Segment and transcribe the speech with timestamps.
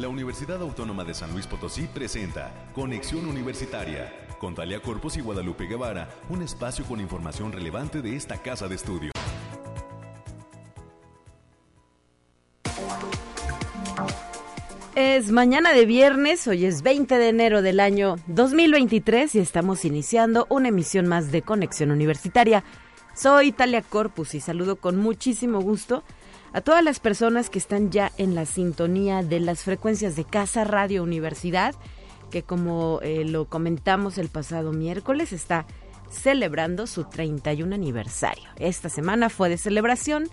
[0.00, 5.66] la Universidad Autónoma de San Luis Potosí presenta Conexión Universitaria con Talia Corpus y Guadalupe
[5.66, 9.12] Guevara, un espacio con información relevante de esta casa de estudio.
[14.94, 20.46] Es mañana de viernes, hoy es 20 de enero del año 2023 y estamos iniciando
[20.48, 22.64] una emisión más de Conexión Universitaria.
[23.14, 26.04] Soy Talia Corpus y saludo con muchísimo gusto
[26.52, 30.64] a todas las personas que están ya en la sintonía de las frecuencias de Casa
[30.64, 31.74] Radio Universidad,
[32.30, 35.66] que como eh, lo comentamos el pasado miércoles, está
[36.10, 38.48] celebrando su 31 aniversario.
[38.56, 40.28] Esta semana fue de celebración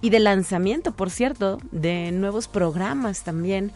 [0.00, 3.72] y de lanzamiento, por cierto, de nuevos programas también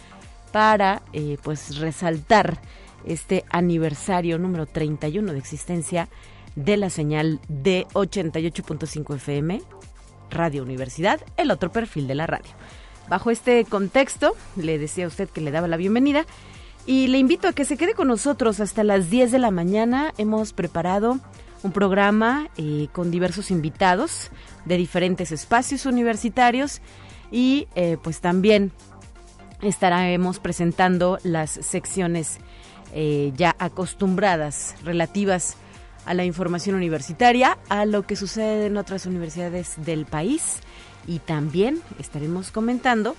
[0.50, 2.60] para eh, pues resaltar
[3.04, 6.08] este aniversario número 31 de existencia
[6.54, 9.62] de la señal de 88.5 FM
[10.32, 12.50] Radio Universidad, el otro perfil de la radio.
[13.08, 16.24] Bajo este contexto, le decía a usted que le daba la bienvenida
[16.86, 20.12] y le invito a que se quede con nosotros hasta las 10 de la mañana.
[20.18, 21.18] Hemos preparado
[21.62, 24.30] un programa eh, con diversos invitados
[24.64, 26.80] de diferentes espacios universitarios
[27.30, 28.72] y eh, pues también
[29.62, 32.38] estaremos presentando las secciones
[32.94, 35.71] eh, ya acostumbradas relativas a
[36.06, 40.58] la información universitaria, a lo que sucede en otras universidades del país
[41.06, 43.16] y también estaremos comentando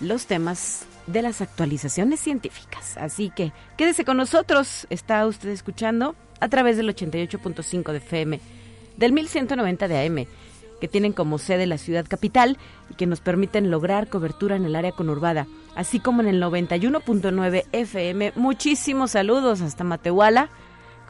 [0.00, 2.96] los temas de las actualizaciones científicas.
[2.96, 8.40] Así que quédese con nosotros, está usted escuchando a través del 88.5 de FM,
[8.96, 10.26] del 1190 de AM,
[10.80, 12.56] que tienen como sede la ciudad capital
[12.88, 17.64] y que nos permiten lograr cobertura en el área conurbada, así como en el 91.9
[17.72, 18.32] FM.
[18.36, 20.48] Muchísimos saludos hasta Matehuala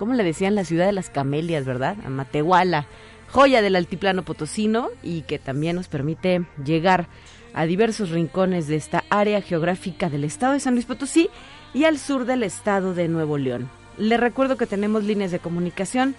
[0.01, 1.95] ¿cómo le decían la ciudad de las camelias, verdad?
[2.07, 2.87] A Matehuala,
[3.29, 7.07] joya del altiplano potosino y que también nos permite llegar
[7.53, 11.29] a diversos rincones de esta área geográfica del estado de San Luis Potosí
[11.75, 13.69] y al sur del estado de Nuevo León.
[13.99, 16.15] Le recuerdo que tenemos líneas de comunicación.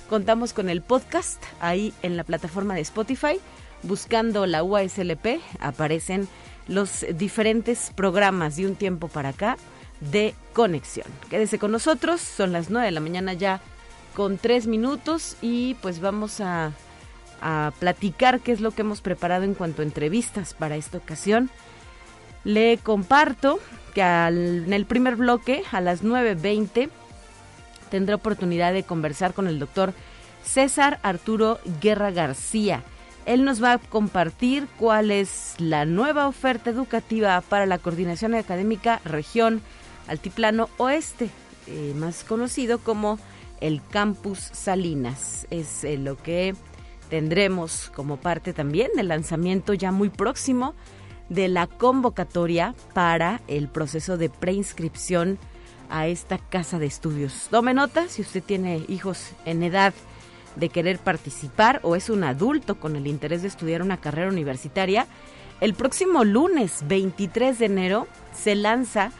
[0.09, 3.39] contamos con el podcast ahí en la plataforma de Spotify.
[3.83, 6.27] Buscando la UASLP aparecen
[6.67, 9.57] los diferentes programas de un tiempo para acá
[9.99, 11.07] de conexión.
[11.29, 13.61] Quédese con nosotros, son las 9 de la mañana ya
[14.15, 16.71] con 3 minutos y pues vamos a
[17.41, 21.49] a platicar qué es lo que hemos preparado en cuanto a entrevistas para esta ocasión.
[22.43, 23.59] Le comparto
[23.93, 26.89] que en el primer bloque, a las 9.20,
[27.89, 29.93] tendré oportunidad de conversar con el doctor
[30.43, 32.83] César Arturo Guerra García.
[33.25, 38.99] Él nos va a compartir cuál es la nueva oferta educativa para la coordinación académica
[39.05, 39.61] región
[40.07, 41.29] Altiplano Oeste,
[41.67, 43.19] eh, más conocido como
[43.59, 45.45] el Campus Salinas.
[45.51, 46.55] Es eh, lo que
[47.11, 50.73] tendremos como parte también del lanzamiento ya muy próximo
[51.27, 55.37] de la convocatoria para el proceso de preinscripción
[55.89, 57.49] a esta casa de estudios.
[57.51, 59.93] Tome nota si usted tiene hijos en edad
[60.55, 65.05] de querer participar o es un adulto con el interés de estudiar una carrera universitaria.
[65.59, 69.11] El próximo lunes 23 de enero se lanza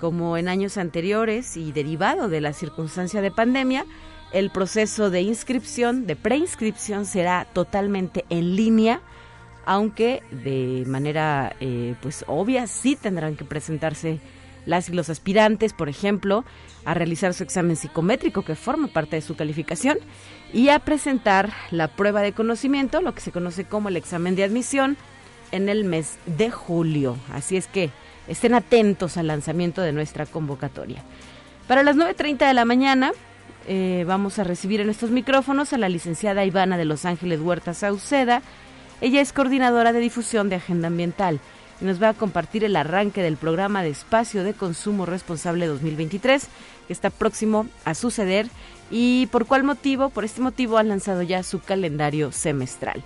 [0.00, 3.84] como en años anteriores y derivado de la circunstancia de pandemia,
[4.32, 9.00] el proceso de inscripción, de preinscripción, será totalmente en línea,
[9.64, 14.20] aunque de manera eh, pues obvia sí tendrán que presentarse
[14.66, 16.44] las y los aspirantes, por ejemplo,
[16.84, 19.98] a realizar su examen psicométrico que forma parte de su calificación
[20.52, 24.44] y a presentar la prueba de conocimiento, lo que se conoce como el examen de
[24.44, 24.96] admisión,
[25.54, 27.16] en el mes de julio.
[27.32, 27.90] Así es que
[28.26, 31.02] estén atentos al lanzamiento de nuestra convocatoria.
[31.68, 33.12] Para las 9.30 de la mañana
[33.66, 37.72] eh, vamos a recibir en estos micrófonos a la licenciada Ivana de Los Ángeles Huerta
[37.72, 38.42] Sauceda.
[39.00, 41.40] Ella es coordinadora de difusión de Agenda Ambiental
[41.80, 46.48] y nos va a compartir el arranque del programa de Espacio de Consumo Responsable 2023
[46.86, 48.48] que está próximo a suceder
[48.90, 53.02] y por cuál motivo, por este motivo han lanzado ya su calendario semestral.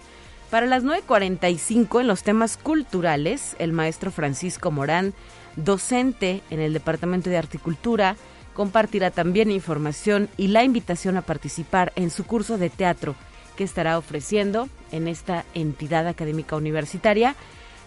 [0.50, 5.12] Para las 9.45 en los temas culturales, el maestro Francisco Morán,
[5.56, 8.16] docente en el Departamento de Articultura,
[8.54, 13.14] compartirá también información y la invitación a participar en su curso de teatro
[13.56, 17.36] que estará ofreciendo en esta entidad académica universitaria,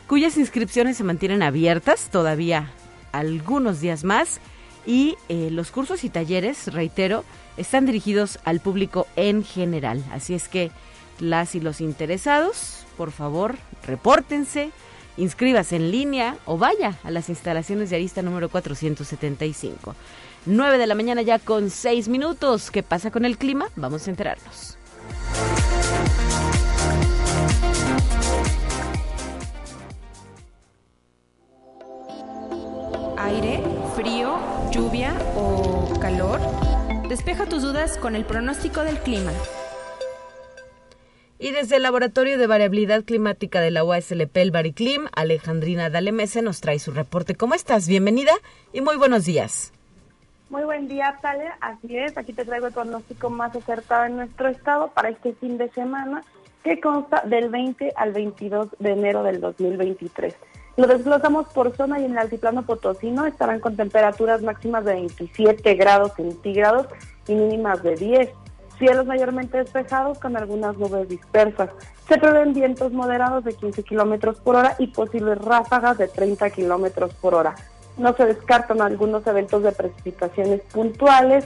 [0.08, 2.72] cuyas inscripciones se mantienen abiertas todavía
[3.12, 4.40] algunos días más
[4.86, 7.24] y eh, los cursos y talleres, reitero,
[7.58, 10.04] están dirigidos al público en general.
[10.12, 10.72] Así es que
[11.22, 14.72] las y los interesados, por favor, repórtense,
[15.18, 19.96] inscríbase en línea o vaya a las instalaciones de Arista número 475.
[20.48, 22.72] 9 de la mañana ya con 6 minutos.
[22.72, 23.68] ¿Qué pasa con el clima?
[23.76, 24.78] Vamos a enterarnos.
[33.18, 33.64] Aire,
[33.96, 34.40] frío,
[34.72, 36.42] lluvia o calor.
[37.08, 39.32] Despeja tus dudas con el pronóstico del clima.
[41.44, 46.62] Y desde el Laboratorio de Variabilidad Climática de la UASLP, el Bariclim, Alejandrina Dalemese nos
[46.62, 47.34] trae su reporte.
[47.34, 47.88] ¿Cómo estás?
[47.88, 48.34] Bienvenida
[48.74, 49.74] y muy buenos días.
[50.52, 51.58] Muy buen día, Talia.
[51.60, 55.58] Así es, aquí te traigo el pronóstico más acertado en nuestro estado para este fin
[55.58, 56.24] de semana,
[56.64, 60.36] que consta del 20 al 22 de enero del 2023.
[60.78, 65.74] Lo desglosamos por zona y en el altiplano potosino estarán con temperaturas máximas de 27
[65.74, 66.86] grados centígrados
[67.28, 68.30] y mínimas de 10
[68.82, 71.70] cielos mayormente despejados con algunas nubes dispersas.
[72.08, 77.14] Se prevén vientos moderados de 15 kilómetros por hora y posibles ráfagas de 30 kilómetros
[77.14, 77.54] por hora.
[77.98, 81.46] No se descartan algunos eventos de precipitaciones puntuales,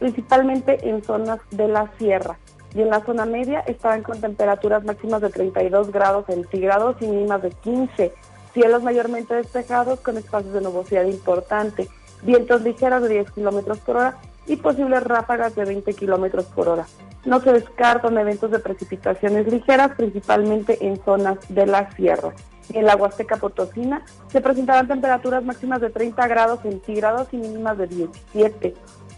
[0.00, 2.38] principalmente en zonas de la sierra.
[2.74, 7.40] Y en la zona media estarán con temperaturas máximas de 32 grados centígrados y mínimas
[7.42, 8.12] de 15.
[8.52, 11.88] Cielos mayormente despejados con espacios de nubosidad importante.
[12.22, 16.86] Vientos ligeros de 10 kilómetros por hora y posibles ráfagas de 20 kilómetros por hora.
[17.24, 22.32] No se descartan eventos de precipitaciones ligeras, principalmente en zonas de la sierra.
[22.72, 27.86] En la Huasteca Potosina se presentarán temperaturas máximas de 30 grados centígrados y mínimas de
[27.86, 28.74] 17.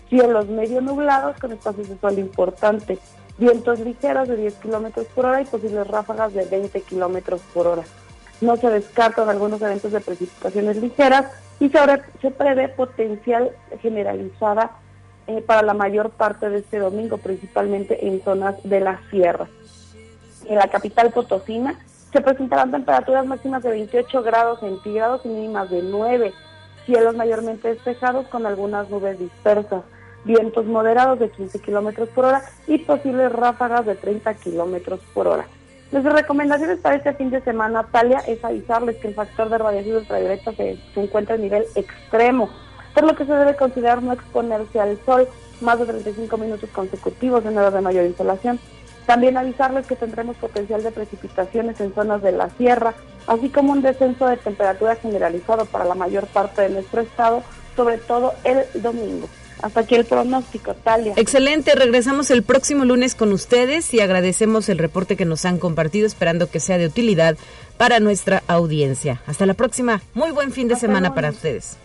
[0.09, 2.99] Cielos medio nublados con espacios de sol importante.
[3.39, 7.83] Vientos ligeros de 10 kilómetros por hora y posibles ráfagas de 20 kilómetros por hora.
[8.41, 11.27] No se descartan algunos eventos de precipitaciones ligeras
[11.59, 11.79] y se,
[12.21, 13.51] se prevé potencial
[13.81, 14.73] generalizada
[15.27, 19.49] eh, para la mayor parte de este domingo, principalmente en zonas de la sierra.
[20.45, 21.79] En la capital potosina
[22.13, 26.33] se presentarán temperaturas máximas de 28 grados centígrados y mínimas de 9,
[26.85, 29.83] cielos mayormente despejados con algunas nubes dispersas,
[30.25, 35.47] vientos moderados de 15 kilómetros por hora y posibles ráfagas de 30 kilómetros por hora.
[35.93, 39.99] Nuestras recomendaciones para este fin de semana, Talia, es avisarles que el factor de radiación
[39.99, 42.49] ultravioleta se, se encuentra a nivel extremo
[42.97, 45.29] por lo que se debe considerar no exponerse al sol
[45.61, 48.59] más de 35 minutos consecutivos en horas de mayor insolación.
[49.05, 52.95] También avisarles que tendremos potencial de precipitaciones en zonas de la sierra,
[53.27, 57.43] así como un descenso de temperatura generalizado para la mayor parte de nuestro estado,
[57.77, 59.29] sobre todo el domingo.
[59.61, 61.13] Hasta aquí el pronóstico, Talia.
[61.17, 66.07] Excelente, regresamos el próximo lunes con ustedes y agradecemos el reporte que nos han compartido,
[66.07, 67.37] esperando que sea de utilidad
[67.77, 69.21] para nuestra audiencia.
[69.27, 71.77] Hasta la próxima, muy buen fin de semana para ustedes.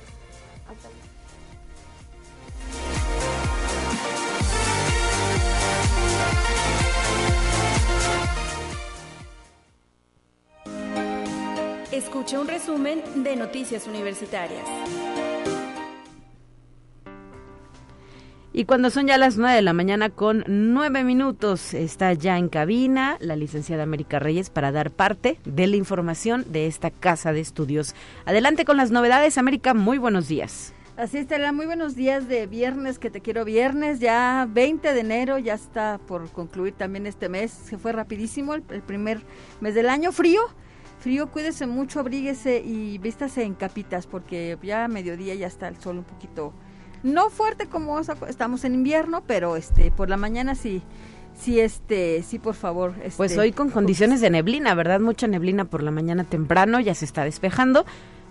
[11.91, 14.63] Escucha un resumen de Noticias Universitarias.
[18.53, 22.47] Y cuando son ya las 9 de la mañana con 9 minutos, está ya en
[22.47, 27.41] cabina la licenciada América Reyes para dar parte de la información de esta casa de
[27.41, 27.93] estudios.
[28.23, 30.73] Adelante con las novedades, América, muy buenos días.
[30.95, 35.39] Así está, muy buenos días de viernes, que te quiero viernes, ya 20 de enero,
[35.39, 39.21] ya está por concluir también este mes, se fue rapidísimo, el, el primer
[39.59, 40.41] mes del año, frío,
[41.01, 45.77] frío, cuídese mucho, abríguese y vístase en capitas porque ya a mediodía ya está el
[45.77, 46.53] sol un poquito
[47.03, 50.83] no fuerte como estamos en invierno, pero este por la mañana sí
[51.33, 55.65] sí este sí por favor este, pues hoy con condiciones de neblina verdad mucha neblina
[55.65, 57.85] por la mañana temprano ya se está despejando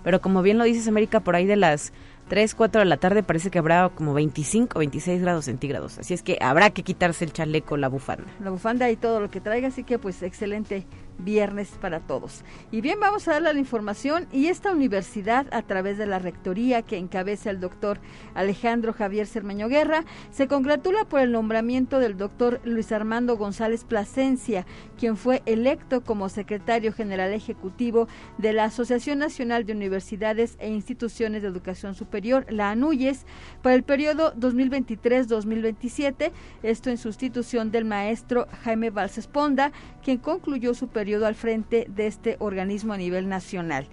[0.05, 1.93] pero como bien lo dices América por ahí de las
[2.29, 5.99] 3, 4 de la tarde parece que habrá como 25, 26 grados centígrados.
[5.99, 8.31] Así es que habrá que quitarse el chaleco, la bufanda.
[8.41, 10.87] La bufanda y todo lo que traiga, así que pues excelente
[11.21, 12.45] viernes para todos.
[12.71, 16.83] Y bien, vamos a darle la información y esta universidad a través de la rectoría
[16.83, 18.01] que encabeza el doctor
[18.35, 24.67] Alejandro Javier Cermeño Guerra se congratula por el nombramiento del doctor Luis Armando González Plasencia,
[24.99, 28.09] quien fue electo como secretario general ejecutivo
[28.39, 33.27] de la Asociación Nacional de Universidades e Instituciones de Educación Superior, la ANUYES,
[33.63, 39.73] para el periodo 2023-2027, esto en sustitución del maestro Jaime Valsesponda,
[40.03, 43.87] quien concluyó su periodo al frente de este organismo a nivel nacional.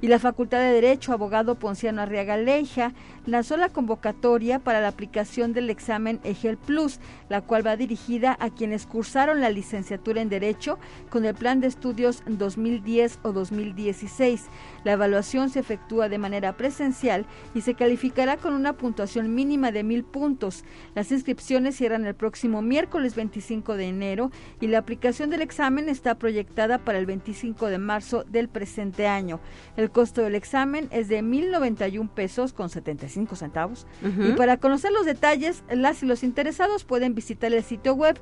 [0.00, 2.92] y la Facultad de Derecho, abogado Ponciano Arriaga Leija,
[3.26, 8.50] lanzó la convocatoria para la aplicación del examen EGEL Plus, la cual va dirigida a
[8.50, 10.78] quienes cursaron la licenciatura en Derecho
[11.10, 14.46] con el plan de estudios 2010 o 2016.
[14.84, 19.84] La evaluación se efectúa de manera presencial y se calificará con una puntuación mínima de
[19.84, 20.64] mil puntos.
[20.94, 24.30] Las inscripciones cierran el próximo miércoles 25 de enero
[24.60, 29.40] y la aplicación del examen está proyectada para el 25 de marzo del presente año.
[29.76, 33.86] El costo del examen es de 1.091 pesos con 75 centavos.
[34.02, 38.18] Y para conocer los detalles, las y los interesados pueden visitar el sitio web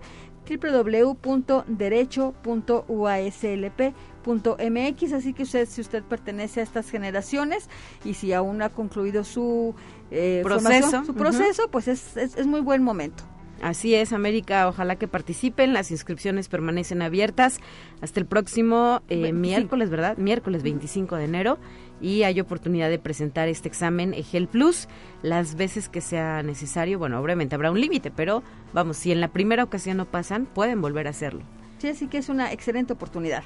[4.26, 5.12] www.derecho.uaslp.mx.
[5.12, 7.68] Así que usted, si usted pertenece a estas generaciones
[8.04, 9.74] y si aún no ha concluido su
[10.10, 13.24] eh, proceso, su proceso pues es, es muy buen momento.
[13.62, 15.72] Así es, América, ojalá que participen.
[15.72, 17.58] Las inscripciones permanecen abiertas
[18.02, 20.18] hasta el próximo eh, miércoles, ¿verdad?
[20.18, 21.58] Miércoles 25 de enero.
[21.98, 24.88] Y hay oportunidad de presentar este examen EGEL Plus
[25.22, 26.98] las veces que sea necesario.
[26.98, 28.42] Bueno, obviamente habrá un límite, pero
[28.74, 31.42] vamos, si en la primera ocasión no pasan, pueden volver a hacerlo.
[31.78, 33.44] Sí, así que es una excelente oportunidad.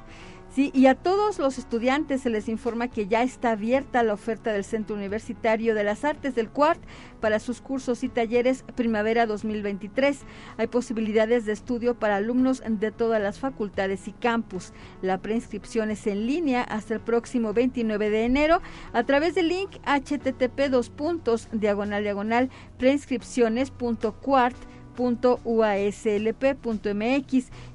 [0.53, 4.53] Sí, y a todos los estudiantes se les informa que ya está abierta la oferta
[4.53, 6.81] del Centro Universitario de las Artes del CUART
[7.21, 10.19] para sus cursos y talleres Primavera 2023.
[10.57, 14.73] Hay posibilidades de estudio para alumnos de todas las facultades y campus.
[15.03, 18.61] La preinscripción es en línea hasta el próximo 29 de enero
[18.93, 24.57] a través del link http dos puntos diagonal diagonal preinscripciones.cuart
[25.01, 26.71] uaslp.mx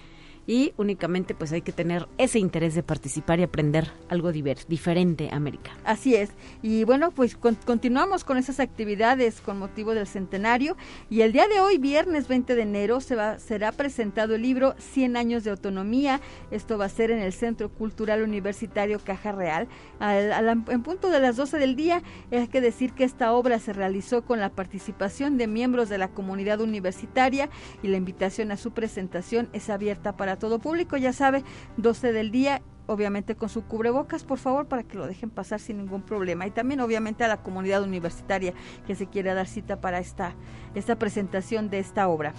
[0.46, 5.72] y únicamente pues hay que tener ese interés de participar y aprender algo diferente América.
[5.84, 6.30] Así es.
[6.62, 10.76] Y bueno, pues continuamos con esas actividades con motivo del centenario
[11.10, 14.74] y el día de hoy, viernes 20 de enero, se va, será presentado el libro
[14.78, 16.20] 100 años de autonomía.
[16.50, 19.68] Esto va a ser en el Centro Cultural Universitario Caja Real.
[20.00, 24.22] en punto de las 12 del día, hay que decir que esta obra se realizó
[24.22, 27.48] con la participación de miembros de la comunidad universitaria
[27.82, 31.44] y la invitación a su presentación es abierta para todo público, ya sabe,
[31.76, 35.78] 12 del día obviamente con su cubrebocas, por favor, para que lo dejen pasar sin
[35.78, 36.46] ningún problema.
[36.46, 38.52] Y también, obviamente, a la comunidad universitaria
[38.86, 40.34] que se quiera dar cita para esta,
[40.74, 42.34] esta presentación de esta obra.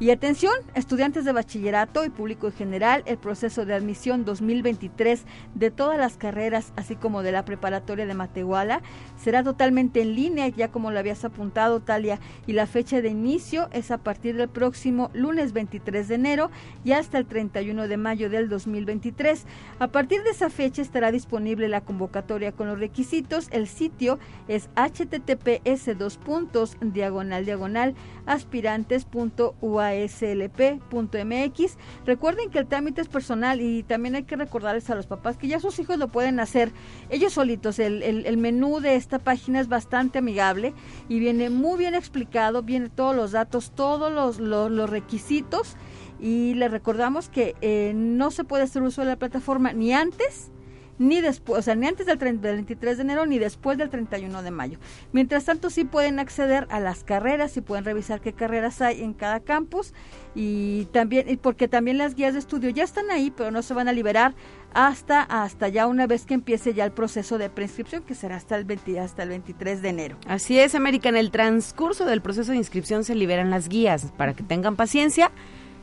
[0.00, 5.22] Y atención, estudiantes de bachillerato y público en general, el proceso de admisión 2023
[5.54, 8.82] de todas las carreras, así como de la preparatoria de Matehuala,
[9.16, 13.68] será totalmente en línea, ya como lo habías apuntado, Talia, y la fecha de inicio
[13.72, 16.50] es a partir del próximo lunes 23 de enero
[16.84, 19.46] y hasta el 31 de mayo del 2023.
[19.78, 23.46] A partir de esa fecha estará disponible la convocatoria con los requisitos.
[23.52, 27.94] El sitio es https dos puntos diagonal diagonal
[28.26, 31.76] aspirantes.ua uaslp.mx.
[32.06, 35.48] Recuerden que el trámite es personal y también hay que recordarles a los papás que
[35.48, 36.72] ya sus hijos lo pueden hacer
[37.10, 37.78] ellos solitos.
[37.78, 40.74] El, el, menú de esta página es bastante amigable
[41.08, 45.76] y viene muy bien explicado, viene todos los datos, todos los, los, requisitos
[46.20, 50.50] y les recordamos que eh, no se puede hacer uso de la plataforma ni antes
[50.98, 54.50] ni después, o sea, ni antes del, 23 de enero ni después del 31 de
[54.50, 54.78] mayo.
[55.12, 59.14] Mientras tanto, sí pueden acceder a las carreras y pueden revisar qué carreras hay en
[59.14, 59.92] cada campus
[60.34, 63.88] y también, porque también las guías de estudio ya están ahí, pero no se van
[63.88, 64.34] a liberar
[64.72, 68.56] hasta, hasta ya una vez que empiece ya el proceso de preinscripción, que será hasta
[68.56, 70.16] el, 20, hasta el 23 de enero.
[70.26, 74.34] Así es, América, en el transcurso del proceso de inscripción se liberan las guías para
[74.34, 75.30] que tengan paciencia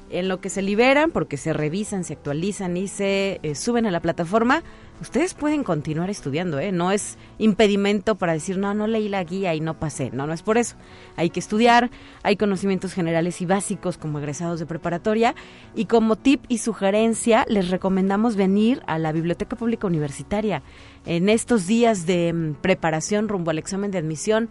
[0.10, 3.92] en lo que se liberan, porque se revisan, se actualizan y se eh, suben a
[3.92, 4.62] la plataforma,
[5.02, 6.72] ustedes pueden continuar estudiando, ¿eh?
[6.72, 10.12] No es impedimento para decir, no, no leí la guía y no pasé.
[10.12, 10.76] No, no es por eso.
[11.18, 11.90] Hay que estudiar,
[12.24, 15.36] hay conocimientos generales y básicos como egresados de preparatoria.
[15.76, 20.62] Y como tip y sugerencia, les recomendamos venir a la Biblioteca Pública Universitaria.
[21.06, 24.50] En estos días de mm, preparación rumbo al examen de admisión,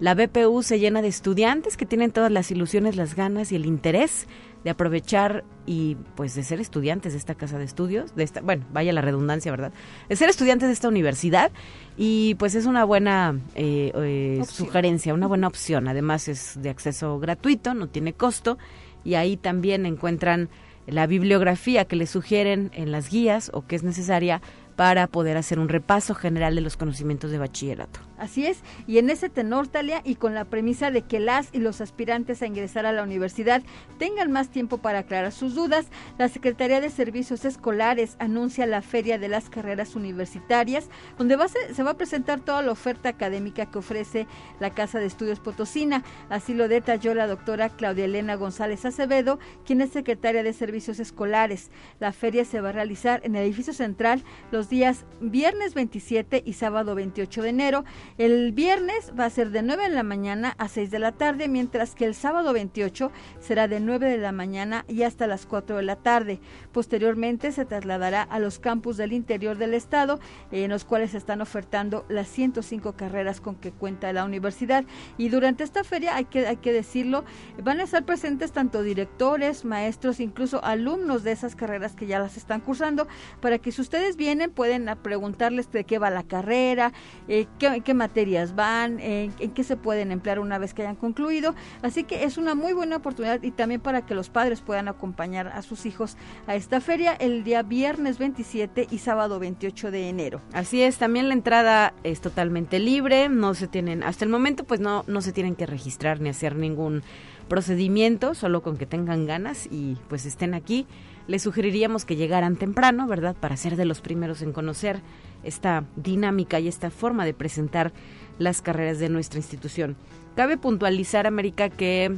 [0.00, 3.66] la BPU se llena de estudiantes que tienen todas las ilusiones, las ganas y el
[3.66, 4.26] interés
[4.64, 8.64] de aprovechar y pues de ser estudiantes de esta casa de estudios, de esta, bueno,
[8.72, 9.72] vaya la redundancia, ¿verdad?
[10.08, 11.50] De ser estudiantes de esta universidad
[11.96, 15.88] y pues es una buena eh, eh, sugerencia, una buena opción.
[15.88, 18.58] Además es de acceso gratuito, no tiene costo
[19.04, 20.48] y ahí también encuentran
[20.86, 24.42] la bibliografía que les sugieren en las guías o que es necesaria
[24.76, 28.00] para poder hacer un repaso general de los conocimientos de bachillerato.
[28.22, 31.58] Así es, y en ese tenor, Talia, y con la premisa de que las y
[31.58, 33.64] los aspirantes a ingresar a la universidad
[33.98, 35.86] tengan más tiempo para aclarar sus dudas,
[36.18, 40.88] la Secretaría de Servicios Escolares anuncia la Feria de las Carreras Universitarias,
[41.18, 41.36] donde
[41.74, 44.28] se va a presentar toda la oferta académica que ofrece
[44.60, 46.04] la Casa de Estudios Potosina.
[46.28, 51.72] Así lo detalló la doctora Claudia Elena González Acevedo, quien es secretaria de Servicios Escolares.
[51.98, 56.52] La feria se va a realizar en el edificio central los días viernes 27 y
[56.52, 57.84] sábado 28 de enero
[58.18, 61.48] el viernes va a ser de 9 de la mañana a 6 de la tarde,
[61.48, 65.76] mientras que el sábado 28 será de 9 de la mañana y hasta las 4
[65.76, 66.40] de la tarde.
[66.72, 71.40] Posteriormente se trasladará a los campus del interior del estado, en los cuales se están
[71.40, 74.84] ofertando las 105 carreras con que cuenta la universidad.
[75.16, 77.24] Y durante esta feria, hay que, hay que decirlo,
[77.62, 82.36] van a estar presentes tanto directores, maestros, incluso alumnos de esas carreras que ya las
[82.36, 83.08] están cursando,
[83.40, 86.92] para que si ustedes vienen pueden preguntarles de qué va la carrera,
[87.28, 91.54] eh, qué, qué materias van, en, qué se pueden emplear una vez que hayan concluido.
[91.82, 95.46] Así que es una muy buena oportunidad y también para que los padres puedan acompañar
[95.46, 96.16] a sus hijos
[96.48, 100.40] a esta feria el día viernes 27 y sábado 28 de enero.
[100.52, 104.80] Así es, también la entrada es totalmente libre, no se tienen, hasta el momento pues
[104.80, 107.04] no, no se tienen que registrar ni hacer ningún
[107.48, 110.86] procedimiento, solo con que tengan ganas y pues estén aquí.
[111.26, 113.36] Les sugeriríamos que llegaran temprano, ¿verdad?
[113.38, 115.00] Para ser de los primeros en conocer
[115.44, 117.92] esta dinámica y esta forma de presentar
[118.38, 119.96] las carreras de nuestra institución.
[120.36, 122.16] Cabe puntualizar, América, que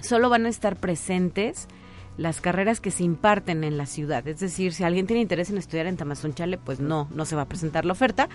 [0.00, 1.68] solo van a estar presentes
[2.16, 4.26] las carreras que se imparten en la ciudad.
[4.26, 7.42] Es decir, si alguien tiene interés en estudiar en Tamazunchale, pues no, no se va
[7.42, 8.28] a presentar la oferta.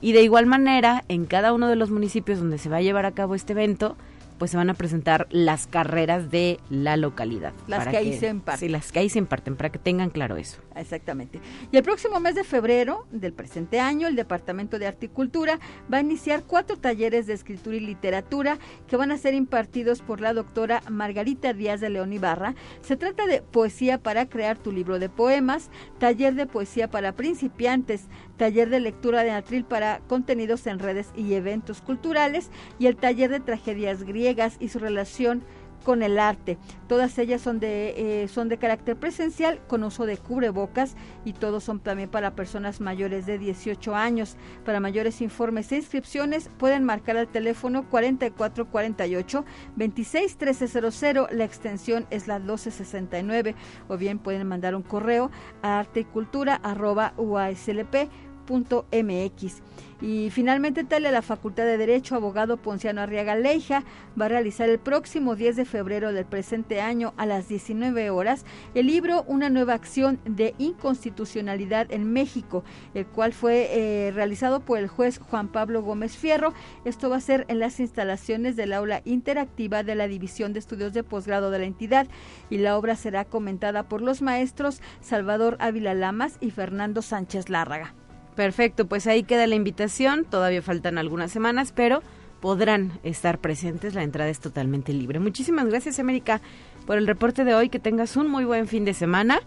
[0.00, 3.04] Y de igual manera, en cada uno de los municipios donde se va a llevar
[3.04, 3.96] a cabo este evento,
[4.40, 7.52] pues se van a presentar las carreras de la localidad.
[7.66, 8.68] Las que ahí se imparten.
[8.68, 10.62] Sí, las que ahí se imparten, para que tengan claro eso.
[10.80, 11.40] Exactamente.
[11.70, 15.60] Y el próximo mes de febrero del presente año, el Departamento de Articultura
[15.92, 20.20] va a iniciar cuatro talleres de escritura y literatura que van a ser impartidos por
[20.20, 22.54] la doctora Margarita Díaz de León Ibarra.
[22.80, 28.06] Se trata de poesía para crear tu libro de poemas, taller de poesía para principiantes,
[28.38, 33.30] taller de lectura de atril para contenidos en redes y eventos culturales y el taller
[33.30, 35.44] de tragedias griegas y su relación
[35.84, 36.58] con el arte.
[36.88, 41.64] Todas ellas son de, eh, son de carácter presencial con uso de cubrebocas y todos
[41.64, 44.36] son también para personas mayores de 18 años.
[44.64, 49.44] Para mayores informes e inscripciones pueden marcar al teléfono 4448
[49.76, 53.54] 26 1300, la extensión es la 1269
[53.88, 55.30] o bien pueden mandar un correo
[55.62, 58.10] a artecultura.uaslp
[58.50, 59.62] mx
[60.00, 63.84] Y finalmente, tal la Facultad de Derecho, abogado Ponciano Arriaga Leija,
[64.20, 68.44] va a realizar el próximo 10 de febrero del presente año a las 19 horas
[68.74, 74.78] el libro Una nueva acción de inconstitucionalidad en México, el cual fue eh, realizado por
[74.78, 76.52] el juez Juan Pablo Gómez Fierro.
[76.84, 80.92] Esto va a ser en las instalaciones del aula interactiva de la División de Estudios
[80.92, 82.06] de Posgrado de la entidad
[82.48, 87.94] y la obra será comentada por los maestros Salvador Ávila Lamas y Fernando Sánchez Lárraga.
[88.40, 90.24] Perfecto, pues ahí queda la invitación.
[90.24, 92.02] Todavía faltan algunas semanas, pero
[92.40, 93.92] podrán estar presentes.
[93.92, 95.18] La entrada es totalmente libre.
[95.18, 96.40] Muchísimas gracias, América,
[96.86, 97.68] por el reporte de hoy.
[97.68, 99.40] Que tengas un muy buen fin de semana.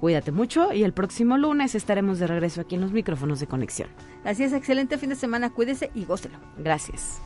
[0.00, 3.88] Cuídate mucho y el próximo lunes estaremos de regreso aquí en los micrófonos de conexión.
[4.24, 5.50] Así es, excelente fin de semana.
[5.50, 6.36] Cuídese y gócelo.
[6.58, 7.22] Gracias.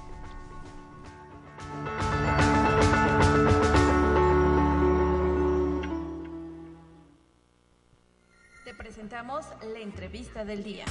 [8.79, 10.85] Presentamos la entrevista del día.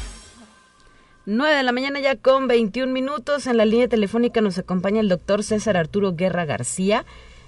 [1.26, 3.48] 9 de la mañana ya con 21 minutos.
[3.48, 7.06] En la línea telefónica nos acompaña el doctor César Arturo Guerra García.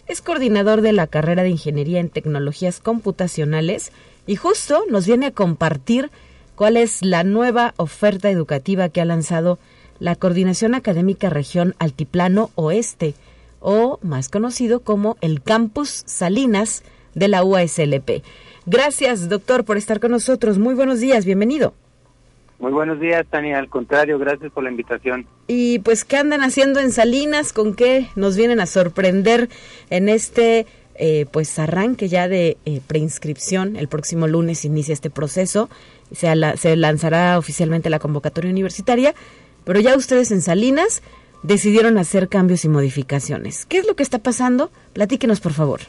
[0.08, 3.92] Es coordinador de la carrera de Ingeniería en Tecnologías Computacionales
[4.26, 6.10] y justo nos viene a compartir
[6.56, 9.60] cuál es la nueva oferta educativa que ha lanzado
[10.00, 13.14] la Coordinación Académica Región Altiplano Oeste,
[13.60, 18.24] o más conocido como el Campus Salinas de la UASLP.
[18.72, 20.60] Gracias, doctor, por estar con nosotros.
[20.60, 21.74] Muy buenos días, bienvenido.
[22.60, 23.58] Muy buenos días, Tania.
[23.58, 25.26] Al contrario, gracias por la invitación.
[25.48, 27.52] Y pues, ¿qué andan haciendo en Salinas?
[27.52, 29.50] ¿Con qué nos vienen a sorprender
[29.90, 33.76] en este eh, pues arranque ya de eh, preinscripción?
[33.76, 35.68] El próximo lunes inicia este proceso.
[36.12, 39.16] Se, se lanzará oficialmente la convocatoria universitaria,
[39.64, 41.02] pero ya ustedes en Salinas
[41.42, 43.66] decidieron hacer cambios y modificaciones.
[43.66, 44.70] ¿Qué es lo que está pasando?
[44.94, 45.80] Platíquenos, por favor.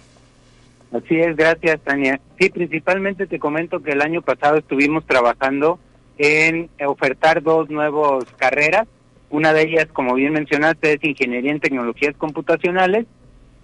[0.92, 2.20] Así es, gracias, Tania.
[2.38, 5.78] Sí, principalmente te comento que el año pasado estuvimos trabajando
[6.18, 8.88] en ofertar dos nuevas carreras.
[9.30, 13.06] Una de ellas, como bien mencionaste, es Ingeniería en Tecnologías Computacionales,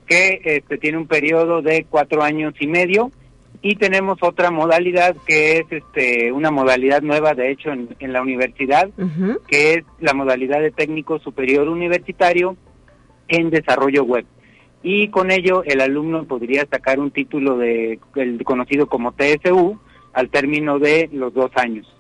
[0.07, 3.11] que este, tiene un periodo de cuatro años y medio.
[3.61, 8.89] Y tenemos otra modalidad que es este, una modalidad nueva, de hecho, en, la universidad,
[9.49, 12.57] que es la modalidad de técnico superior universitario
[13.27, 14.25] en desarrollo web.
[14.89, 19.81] Y con ello el alumno podría sacar un título de el conocido como TSU
[20.13, 21.93] al término de los dos años.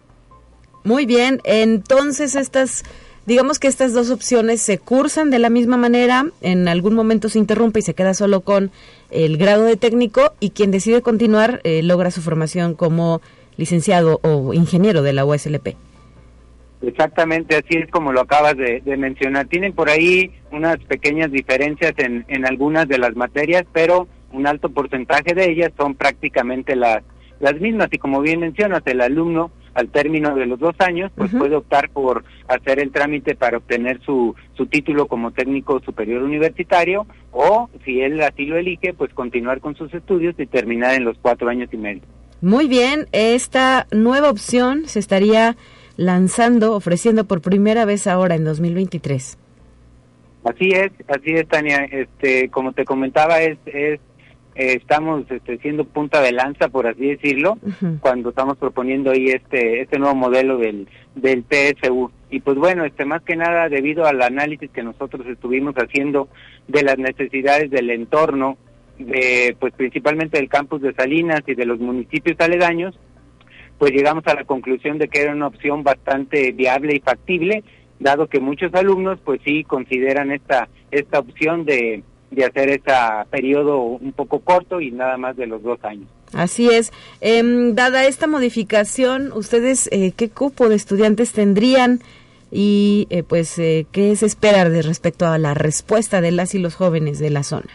[0.84, 2.84] Muy bien, entonces estas,
[3.26, 7.40] digamos que estas dos opciones se cursan de la misma manera, en algún momento se
[7.40, 8.70] interrumpe y se queda solo con
[9.10, 13.20] el grado de técnico y quien decide continuar eh, logra su formación como
[13.56, 15.74] licenciado o ingeniero de la USLP.
[16.82, 19.46] Exactamente, así es como lo acabas de, mencionar.
[19.46, 24.68] Tienen por ahí unas pequeñas diferencias en, en algunas de las materias, pero un alto
[24.68, 27.02] porcentaje de ellas son prácticamente las,
[27.40, 27.88] las mismas.
[27.92, 31.90] Y como bien mencionas, el alumno al término de los dos años, pues puede optar
[31.90, 38.00] por hacer el trámite para obtener su, su título como técnico superior universitario o, si
[38.00, 41.68] él así lo elige, pues continuar con sus estudios y terminar en los cuatro años
[41.72, 42.00] y medio.
[42.40, 45.56] Muy bien, esta nueva opción se estaría
[45.96, 49.38] lanzando, ofreciendo por primera vez ahora en 2023.
[50.44, 51.84] Así es, así es, Tania.
[51.90, 54.00] Este, como te comentaba, es, es
[54.56, 57.58] eh, estamos este, siendo punta de lanza, por así decirlo,
[58.00, 62.10] cuando estamos proponiendo ahí este este nuevo modelo del del TSU.
[62.30, 66.28] Y pues bueno, este más que nada debido al análisis que nosotros estuvimos haciendo
[66.68, 68.56] de las necesidades del entorno,
[68.98, 72.98] de pues principalmente del campus de Salinas y de los municipios aledaños,
[73.78, 77.64] pues llegamos a la conclusión de que era una opción bastante viable y factible,
[77.98, 82.92] dado que muchos alumnos pues sí consideran esta esta opción de de hacer ese
[83.30, 86.08] periodo un poco corto y nada más de los dos años.
[86.32, 86.92] Así es.
[87.20, 92.00] Em, dada esta modificación, ¿ustedes eh, qué cupo de estudiantes tendrían
[92.50, 96.58] y eh, pues eh, qué se espera de respecto a la respuesta de las y
[96.58, 97.70] los jóvenes de la zona?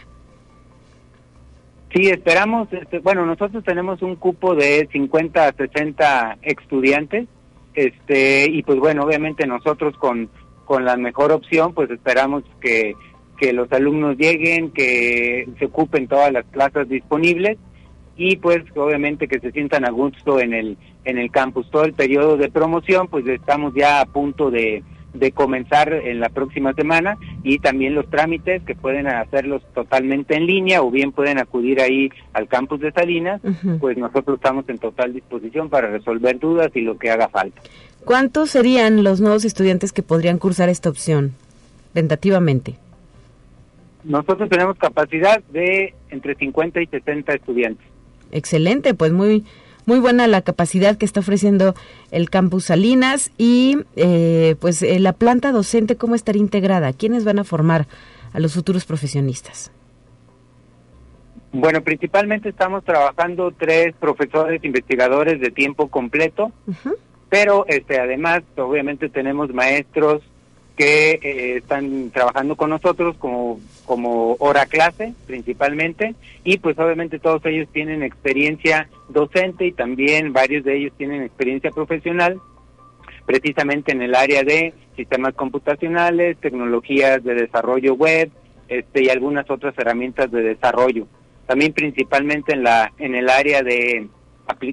[1.94, 7.28] Sí, esperamos, este, bueno, nosotros tenemos un cupo de 50 a 60 estudiantes,
[7.74, 10.30] este, y pues bueno, obviamente nosotros con,
[10.64, 12.94] con la mejor opción, pues esperamos que
[13.42, 17.58] que los alumnos lleguen, que se ocupen todas las plazas disponibles
[18.16, 21.68] y pues obviamente que se sientan a gusto en el en el campus.
[21.68, 26.28] Todo el periodo de promoción pues estamos ya a punto de, de comenzar en la
[26.28, 31.38] próxima semana y también los trámites que pueden hacerlos totalmente en línea o bien pueden
[31.38, 33.40] acudir ahí al campus de Salinas,
[33.80, 37.60] pues nosotros estamos en total disposición para resolver dudas y lo que haga falta.
[38.04, 41.32] ¿Cuántos serían los nuevos estudiantes que podrían cursar esta opción
[41.92, 42.76] tentativamente?
[44.04, 47.86] Nosotros tenemos capacidad de entre 50 y 60 estudiantes.
[48.32, 49.44] Excelente, pues muy
[49.86, 51.74] muy buena la capacidad que está ofreciendo
[52.10, 57.38] el campus Salinas y eh, pues eh, la planta docente cómo estará integrada, quiénes van
[57.38, 57.86] a formar
[58.32, 59.70] a los futuros profesionistas.
[61.52, 66.50] Bueno, principalmente estamos trabajando tres profesores investigadores de tiempo completo,
[67.28, 70.22] pero este además obviamente tenemos maestros
[70.76, 76.14] que eh, están trabajando con nosotros como, como hora clase principalmente
[76.44, 81.70] y pues obviamente todos ellos tienen experiencia docente y también varios de ellos tienen experiencia
[81.70, 82.40] profesional
[83.26, 88.30] precisamente en el área de sistemas computacionales, tecnologías de desarrollo web,
[88.68, 91.06] este y algunas otras herramientas de desarrollo.
[91.46, 94.08] También principalmente en la en el área de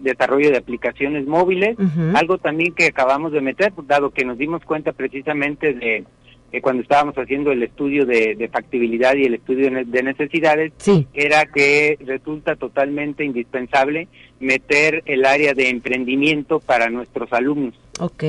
[0.02, 1.78] desarrollo de aplicaciones móviles,
[2.14, 6.06] algo también que acabamos de meter, dado que nos dimos cuenta precisamente de
[6.52, 10.74] que cuando estábamos haciendo el estudio de, factibilidad y el estudio de necesidades,
[11.14, 14.08] era que resulta totalmente indispensable
[14.40, 17.76] meter el área de emprendimiento para nuestros alumnos.
[18.00, 18.24] Ok.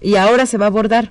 [0.00, 1.10] ¿Y ahora se va a abordar?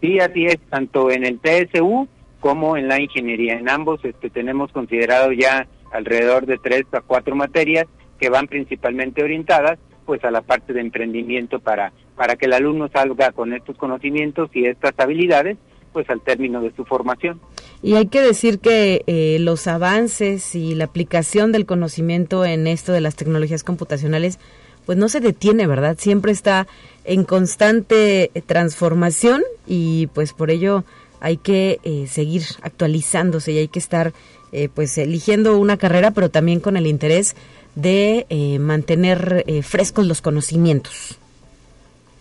[0.00, 2.08] Sí, así es, tanto en el TSU
[2.40, 3.54] como en la ingeniería.
[3.54, 7.86] En ambos este, tenemos considerado ya alrededor de tres a cuatro materias
[8.18, 12.88] que van principalmente orientadas pues a la parte de emprendimiento para para que el alumno
[12.88, 15.56] salga con estos conocimientos y estas habilidades
[15.92, 17.40] pues al término de su formación.
[17.82, 22.92] Y hay que decir que eh, los avances y la aplicación del conocimiento en esto
[22.92, 24.38] de las tecnologías computacionales
[24.86, 25.96] pues no se detiene, ¿verdad?
[25.98, 26.66] Siempre está
[27.04, 30.84] en constante transformación y pues por ello
[31.20, 34.12] hay que eh, seguir actualizándose y hay que estar
[34.50, 37.36] eh, pues eligiendo una carrera pero también con el interés
[37.74, 38.26] de
[38.60, 41.18] mantener frescos los conocimientos.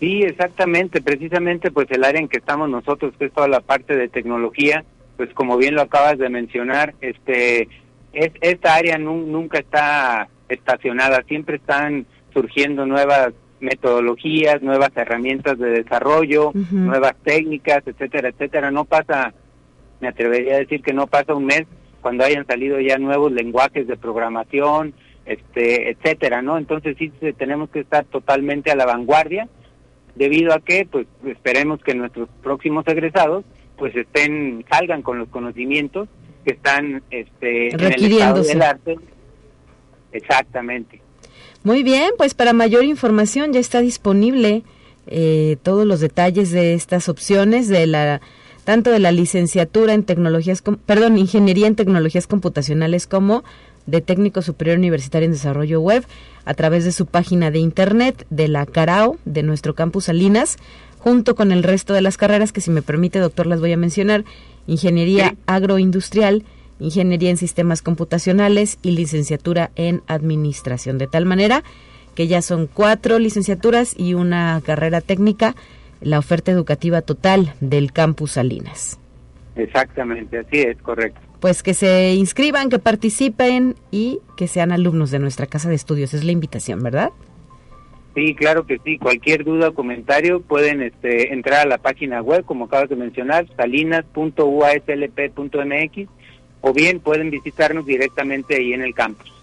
[0.02, 3.96] Sí, exactamente, precisamente pues el área en que estamos nosotros, que es toda la parte
[3.96, 4.84] de tecnología,
[5.16, 7.70] pues como bien lo acabas de mencionar, este
[8.12, 16.52] es, esta área nunca está estacionada, siempre están surgiendo nuevas metodologías, nuevas herramientas de desarrollo,
[16.72, 18.72] nuevas técnicas, etcétera, etcétera.
[18.72, 19.36] No pasa,
[20.00, 21.68] me atrevería a decir que no pasa un mes
[22.02, 24.96] cuando hayan salido ya nuevos lenguajes de programación,
[25.28, 26.58] este, etcétera, ¿no?
[26.58, 29.48] Entonces sí tenemos que estar totalmente a la vanguardia
[30.16, 33.44] debido a que pues esperemos que nuestros próximos egresados
[33.78, 36.08] pues estén salgan con los conocimientos
[36.46, 38.98] que están este en el estado del arte.
[40.12, 41.02] Exactamente.
[41.64, 44.64] Muy bien pues para mayor información ya está disponible
[45.08, 48.22] eh, todos los detalles de estas opciones de la
[48.64, 53.44] tanto de la licenciatura en tecnologías perdón ingeniería en tecnologías computacionales como
[53.92, 56.06] de técnico superior universitario en desarrollo web
[56.46, 60.58] a través de su página de internet de la Carao de nuestro campus Salinas,
[60.98, 63.78] junto con el resto de las carreras que si me permite, doctor, las voy a
[63.78, 64.24] mencionar,
[64.66, 66.44] ingeniería agroindustrial,
[66.80, 71.64] ingeniería en sistemas computacionales y licenciatura en administración, de tal manera
[72.16, 75.56] que ya son cuatro licenciaturas y una carrera técnica,
[76.02, 79.00] la oferta educativa total del campus Salinas.
[79.56, 85.20] Exactamente, así es, correcto pues que se inscriban, que participen y que sean alumnos de
[85.20, 86.14] nuestra casa de estudios.
[86.14, 87.10] Es la invitación, ¿verdad?
[88.14, 89.00] Sí, claro que sí.
[89.00, 93.48] Cualquier duda o comentario pueden este, entrar a la página web, como acabas de mencionar,
[93.58, 96.10] salinas.uaslp.mx,
[96.62, 99.34] o bien pueden visitarnos directamente ahí en el campus.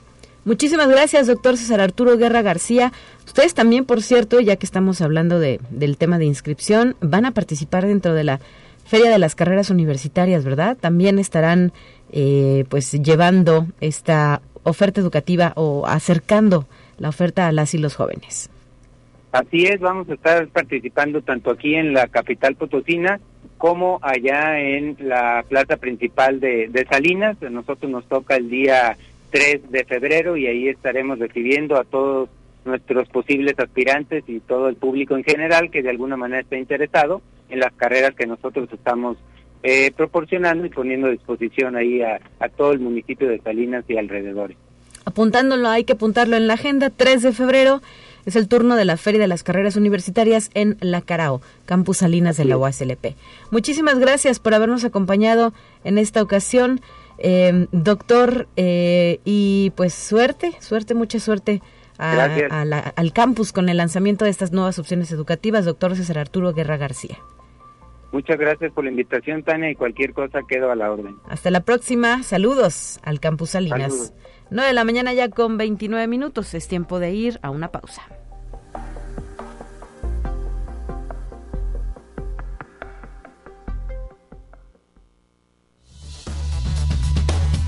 [0.44, 2.92] Muchísimas gracias, doctor César Arturo Guerra García.
[3.26, 7.32] Ustedes también, por cierto, ya que estamos hablando de, del tema de inscripción, van a
[7.32, 8.40] participar dentro de la
[8.88, 10.74] Feria de las Carreras Universitarias, ¿verdad?
[10.74, 11.72] También estarán
[12.10, 18.48] eh, pues llevando esta oferta educativa o acercando la oferta a las y los jóvenes.
[19.30, 23.20] Así es, vamos a estar participando tanto aquí en la capital potosina
[23.58, 27.36] como allá en la plaza principal de, de Salinas.
[27.42, 28.96] A nosotros nos toca el día
[29.28, 32.30] 3 de febrero y ahí estaremos recibiendo a todos
[32.64, 37.20] nuestros posibles aspirantes y todo el público en general que de alguna manera esté interesado
[37.48, 39.16] en las carreras que nosotros estamos
[39.62, 42.20] eh, proporcionando y poniendo a disposición ahí a,
[42.56, 44.56] todo el municipio de Salinas y alrededores.
[45.04, 47.80] Apuntándolo, hay que apuntarlo en la agenda, 3 de febrero
[48.24, 52.36] es el turno de la Feria de las Carreras Universitarias en La Carao, Campus Salinas
[52.36, 53.16] de la UASLP.
[53.50, 56.82] Muchísimas gracias por habernos acompañado en esta ocasión,
[57.18, 61.62] eh, doctor, eh, y pues suerte, suerte, mucha suerte
[61.98, 67.18] al campus con el lanzamiento de estas nuevas opciones educativas, doctor César Arturo Guerra García.
[68.10, 71.16] Muchas gracias por la invitación, Tania, y cualquier cosa quedo a la orden.
[71.28, 72.22] Hasta la próxima.
[72.22, 74.14] Saludos al Campus Salinas.
[74.50, 76.54] 9 de la mañana ya con 29 minutos.
[76.54, 78.02] Es tiempo de ir a una pausa.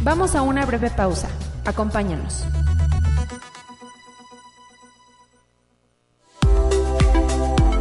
[0.02, 1.28] Vamos a una breve pausa.
[1.66, 2.46] Acompáñanos.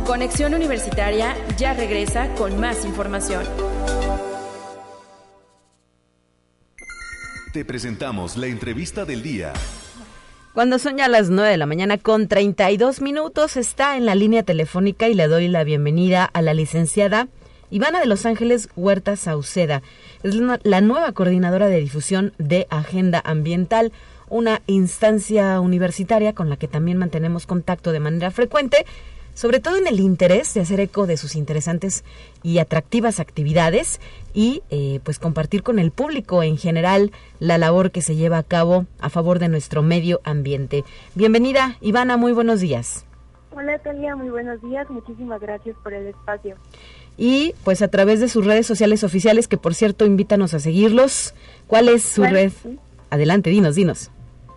[0.10, 3.44] Conexión Universitaria ya regresa con más información.
[7.54, 9.54] Te presentamos la entrevista del día.
[10.56, 14.42] Cuando son ya las 9 de la mañana con 32 minutos, está en la línea
[14.42, 17.28] telefónica y le doy la bienvenida a la licenciada
[17.70, 19.84] Ivana de Los Ángeles Huerta Sauceda.
[20.24, 23.92] Es la nueva coordinadora de difusión de Agenda Ambiental.
[24.28, 28.86] una instancia universitaria con la que también mantenemos contacto de manera frecuente
[29.34, 32.04] sobre todo en el interés de hacer eco de sus interesantes
[32.44, 34.00] y atractivas actividades
[34.34, 38.44] y eh, pues compartir con el público en general la labor que se lleva a
[38.44, 40.84] cabo a favor de nuestro medio ambiente.
[41.16, 43.06] Bienvenida, Ivana, muy buenos días.
[43.52, 44.90] Hola, Talia, muy buenos días.
[44.90, 46.56] Muchísimas gracias por el espacio.
[47.18, 51.34] Y pues a través de sus redes sociales oficiales, que por cierto invítanos a seguirlos.
[51.68, 52.52] ¿Cuál es su red?
[53.10, 54.12] Adelante, dinos, dinos.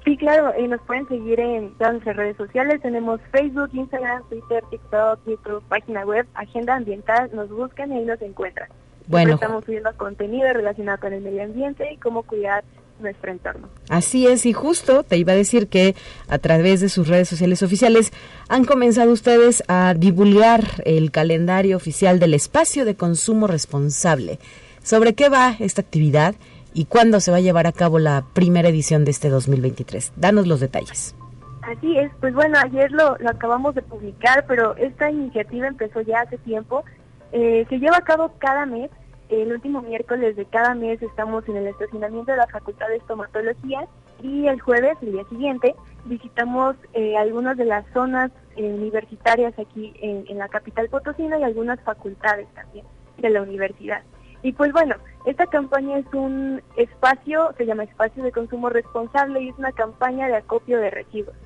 [0.04, 2.82] Sí, claro, y nos pueden seguir en todas nuestras redes sociales.
[2.82, 7.30] Tenemos Facebook, Instagram, Twitter, TikTok, YouTube, página web, Agenda Ambiental.
[7.32, 8.68] Nos buscan y ahí nos encuentran.
[9.06, 9.34] Bueno.
[9.34, 12.64] estamos subiendo contenido relacionado con el medio ambiente y cómo cuidar
[13.00, 13.68] nuestro entorno.
[13.88, 15.94] Así es, y justo te iba a decir que
[16.28, 18.12] a través de sus redes sociales oficiales
[18.48, 24.38] han comenzado ustedes a divulgar el calendario oficial del espacio de consumo responsable.
[24.82, 26.34] ¿Sobre qué va esta actividad?
[26.74, 30.12] Y cuándo se va a llevar a cabo la primera edición de este 2023.
[30.16, 31.14] Danos los detalles.
[31.62, 36.38] Así es, pues bueno, ayer lo, acabamos de publicar, pero esta iniciativa empezó ya hace
[36.38, 36.84] tiempo.
[37.30, 38.90] Eh, se lleva a cabo cada mes.
[39.28, 43.88] El último miércoles de cada mes estamos en el estacionamiento de la Facultad de Estomatología
[44.22, 49.94] y el jueves, el día siguiente, visitamos eh, algunas de las zonas eh, universitarias aquí
[50.02, 52.84] en, en la capital potosina y algunas facultades también
[53.18, 54.02] de la universidad.
[54.42, 59.50] Y pues bueno, esta campaña es un espacio, se llama Espacio de Consumo Responsable y
[59.50, 61.36] es una campaña de acopio de residuos.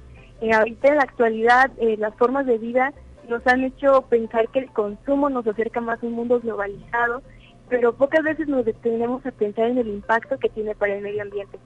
[0.41, 2.93] Eh, ahorita en la actualidad eh, las formas de vida
[3.29, 7.23] nos han hecho pensar que el consumo nos acerca más a un mundo globalizado,
[7.69, 11.23] pero pocas veces nos detenemos a pensar en el impacto que tiene para el medio
[11.23, 11.59] ambiente.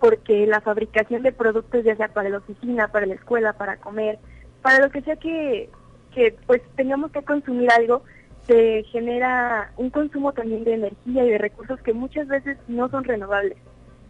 [0.00, 4.18] Porque la fabricación de productos, ya sea para la oficina, para la escuela, para comer,
[4.60, 5.70] para lo que sea que,
[6.12, 8.02] que pues tengamos que consumir algo,
[8.46, 13.04] se genera un consumo también de energía y de recursos que muchas veces no son
[13.04, 13.56] renovables.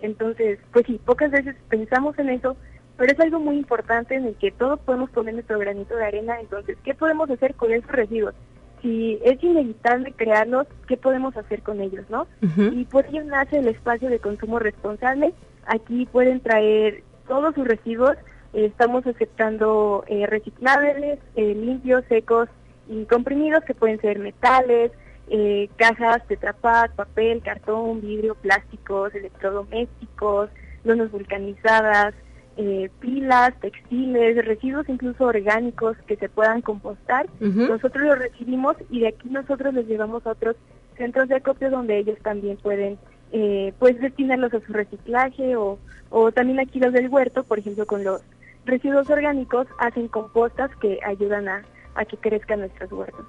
[0.00, 2.56] Entonces, pues sí, pocas veces pensamos en eso,
[2.96, 6.40] pero es algo muy importante en el que todos podemos poner nuestro granito de arena.
[6.40, 8.34] Entonces, ¿qué podemos hacer con esos residuos?
[8.80, 12.26] Si es inevitable crearlos, ¿qué podemos hacer con ellos, no?
[12.72, 15.34] Y por ello nace el espacio de consumo responsable.
[15.66, 18.16] Aquí pueden traer todos sus residuos.
[18.52, 22.48] estamos aceptando eh, reciclables, eh, limpios, secos,
[22.88, 24.92] y comprimidos que pueden ser metales,
[25.28, 30.50] eh, cajas, tetrapack, papel, cartón, vidrio, plásticos, electrodomésticos,
[30.84, 32.14] lonas vulcanizadas,
[32.56, 37.26] eh, pilas, textiles, residuos incluso orgánicos que se puedan compostar.
[37.40, 40.56] Nosotros los recibimos y de aquí nosotros los llevamos a otros
[40.98, 42.98] centros de acopio donde ellos también pueden
[43.32, 45.78] eh, pues destinarlos a su reciclaje o,
[46.10, 48.22] o también aquí los del huerto, por ejemplo, con los
[48.66, 53.26] residuos orgánicos hacen compostas que ayudan a, a que crezcan nuestros huertos.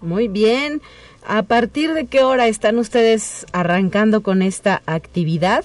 [0.00, 0.82] Muy bien.
[1.26, 5.64] ¿A partir de qué hora están ustedes arrancando con esta actividad?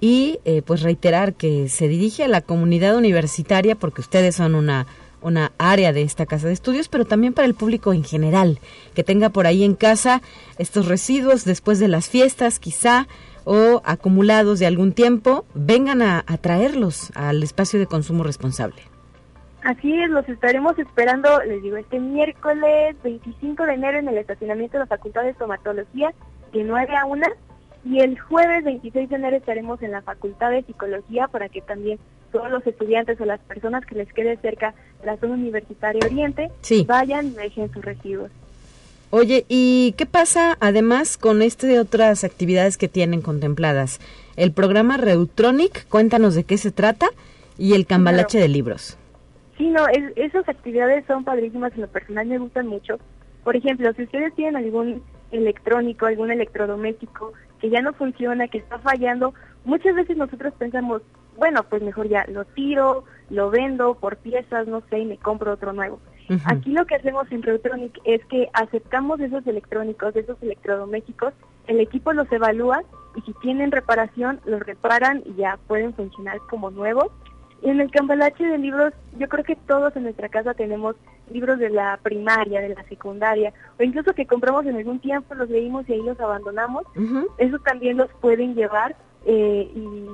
[0.00, 4.86] Y eh, pues reiterar que se dirige a la comunidad universitaria porque ustedes son una,
[5.20, 8.60] una área de esta casa de estudios, pero también para el público en general,
[8.94, 10.22] que tenga por ahí en casa
[10.58, 13.08] estos residuos después de las fiestas quizá
[13.44, 18.89] o acumulados de algún tiempo, vengan a traerlos al espacio de consumo responsable.
[19.62, 24.78] Así es, los estaremos esperando, les digo, este miércoles 25 de enero en el estacionamiento
[24.78, 26.14] de la Facultad de Estomatología
[26.52, 27.26] de 9 a 1
[27.84, 31.98] y el jueves 26 de enero estaremos en la Facultad de Psicología para que también
[32.32, 36.50] todos los estudiantes o las personas que les quede cerca la zona universitaria Oriente
[36.86, 38.30] vayan y dejen sus residuos.
[39.10, 43.98] Oye, ¿y qué pasa además con este de otras actividades que tienen contempladas?
[44.36, 47.08] El programa Reutronic, cuéntanos de qué se trata,
[47.58, 48.96] y el cambalache de libros.
[49.60, 52.98] Sí, no, esas actividades son padrísimas, en lo personal me gustan mucho.
[53.44, 58.78] Por ejemplo, si ustedes tienen algún electrónico, algún electrodoméstico que ya no funciona, que está
[58.78, 59.34] fallando,
[59.66, 61.02] muchas veces nosotros pensamos,
[61.36, 65.52] bueno, pues mejor ya lo tiro, lo vendo por piezas, no sé, y me compro
[65.52, 66.00] otro nuevo.
[66.46, 71.34] Aquí lo que hacemos en Reutronic es que aceptamos esos electrónicos, esos electrodomésticos,
[71.66, 72.82] el equipo los evalúa
[73.14, 77.10] y si tienen reparación, los reparan y ya pueden funcionar como nuevos
[77.62, 80.96] en el cambalache de libros, yo creo que todos en nuestra casa tenemos
[81.30, 85.48] libros de la primaria, de la secundaria, o incluso que compramos en algún tiempo, los
[85.48, 86.84] leímos y ahí los abandonamos.
[87.38, 88.96] Eso también los pueden llevar.
[89.26, 90.06] Eh, y,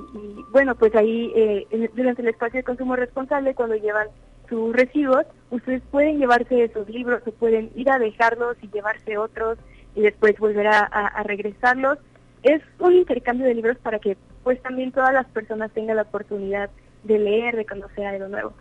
[0.51, 4.07] bueno, pues ahí eh, durante el espacio de consumo responsable, cuando llevan
[4.49, 9.57] sus residuos, ustedes pueden llevarse esos libros o pueden ir a dejarlos y llevarse otros
[9.95, 11.97] y después volver a, a regresarlos.
[12.43, 16.69] Es un intercambio de libros para que pues también todas las personas tengan la oportunidad
[17.07, 18.53] de leer, de conocer algo nuevo.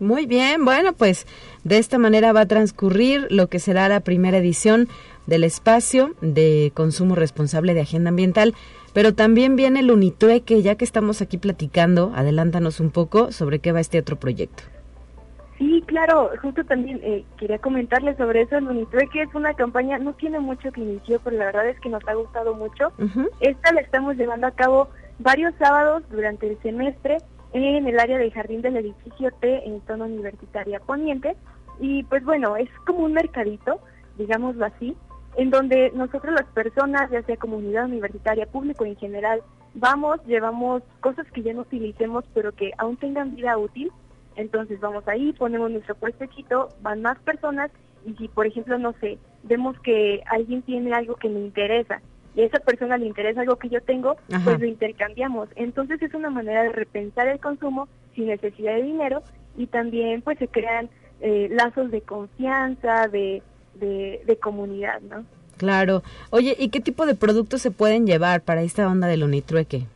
[0.00, 1.26] Muy bien, bueno, pues
[1.64, 4.88] de esta manera va a transcurrir lo que será la primera edición
[5.26, 8.54] del espacio de consumo responsable de Agenda Ambiental
[8.92, 13.72] pero también viene el Unitrueque, ya que estamos aquí platicando, adelántanos un poco sobre qué
[13.72, 14.64] va este otro proyecto.
[15.58, 18.56] Sí, claro, justo también eh, quería comentarles sobre eso.
[18.56, 21.88] El Unitrueque es una campaña, no tiene mucho que inició, pero la verdad es que
[21.88, 22.92] nos ha gustado mucho.
[23.40, 24.88] Esta la estamos llevando a cabo
[25.20, 27.18] varios sábados durante el semestre
[27.52, 31.36] en el área del jardín del edificio T en zona universitaria poniente.
[31.80, 33.80] Y pues bueno, es como un mercadito,
[34.16, 34.96] digámoslo así,
[35.36, 39.42] en donde nosotros las personas, ya sea comunidad universitaria, público en general,
[39.74, 43.90] vamos, llevamos cosas que ya no utilicemos, pero que aún tengan vida útil.
[44.36, 47.70] Entonces vamos ahí, ponemos nuestro puestecito, van más personas
[48.06, 52.00] y si, por ejemplo, no sé, vemos que alguien tiene algo que me interesa
[52.34, 55.48] y a esa persona le interesa algo que yo tengo, pues lo intercambiamos.
[55.56, 59.22] Entonces es una manera de repensar el consumo sin necesidad de dinero
[59.56, 60.88] y también pues se crean
[61.20, 63.42] eh, lazos de confianza, de,
[63.74, 65.24] de, comunidad, ¿no?
[65.56, 66.02] Claro.
[66.30, 69.86] Oye, ¿y qué tipo de productos se pueden llevar para esta onda del unitrueque?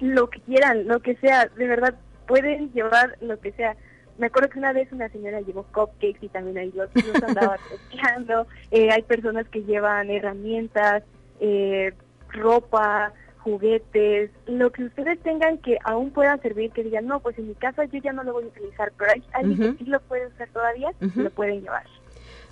[0.00, 1.94] Lo que quieran, lo que sea, de verdad,
[2.26, 3.74] pueden llevar lo que sea.
[4.18, 6.88] Me acuerdo que una vez una señora llevó cupcakes y también ahí los,
[7.26, 8.46] andaba testeando.
[8.70, 11.02] Eh, hay personas que llevan herramientas,
[11.40, 11.92] eh,
[12.30, 17.48] ropa, juguetes, lo que ustedes tengan que aún pueda servir, que digan, no, pues en
[17.48, 20.00] mi casa yo ya no lo voy a utilizar, pero hay alguien que sí lo
[20.00, 21.84] puede usar todavía, lo pueden llevar.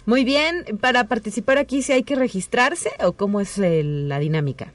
[0.05, 4.73] Muy bien, para participar aquí, ¿si hay que registrarse o cómo es la dinámica?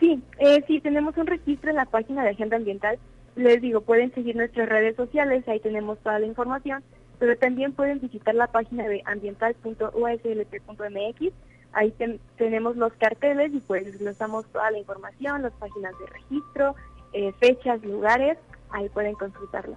[0.00, 2.98] Sí, eh, sí, tenemos un registro en la página de Agenda Ambiental.
[3.36, 6.82] Les digo, pueden seguir nuestras redes sociales, ahí tenemos toda la información,
[7.18, 11.32] pero también pueden visitar la página de ambiental.uslp.mx
[11.74, 11.92] Ahí
[12.36, 16.76] tenemos los carteles y pues les damos toda la información, las páginas de registro,
[17.12, 18.38] eh, fechas, lugares,
[18.70, 19.76] ahí pueden consultarlo.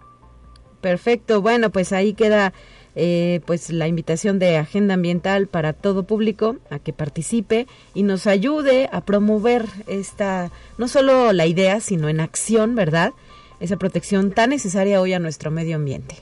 [0.81, 2.53] Perfecto, bueno, pues ahí queda
[2.95, 8.27] eh, pues la invitación de Agenda Ambiental para todo público a que participe y nos
[8.27, 13.13] ayude a promover esta, no solo la idea, sino en acción, ¿verdad?
[13.59, 16.15] Esa protección tan necesaria hoy a nuestro medio ambiente.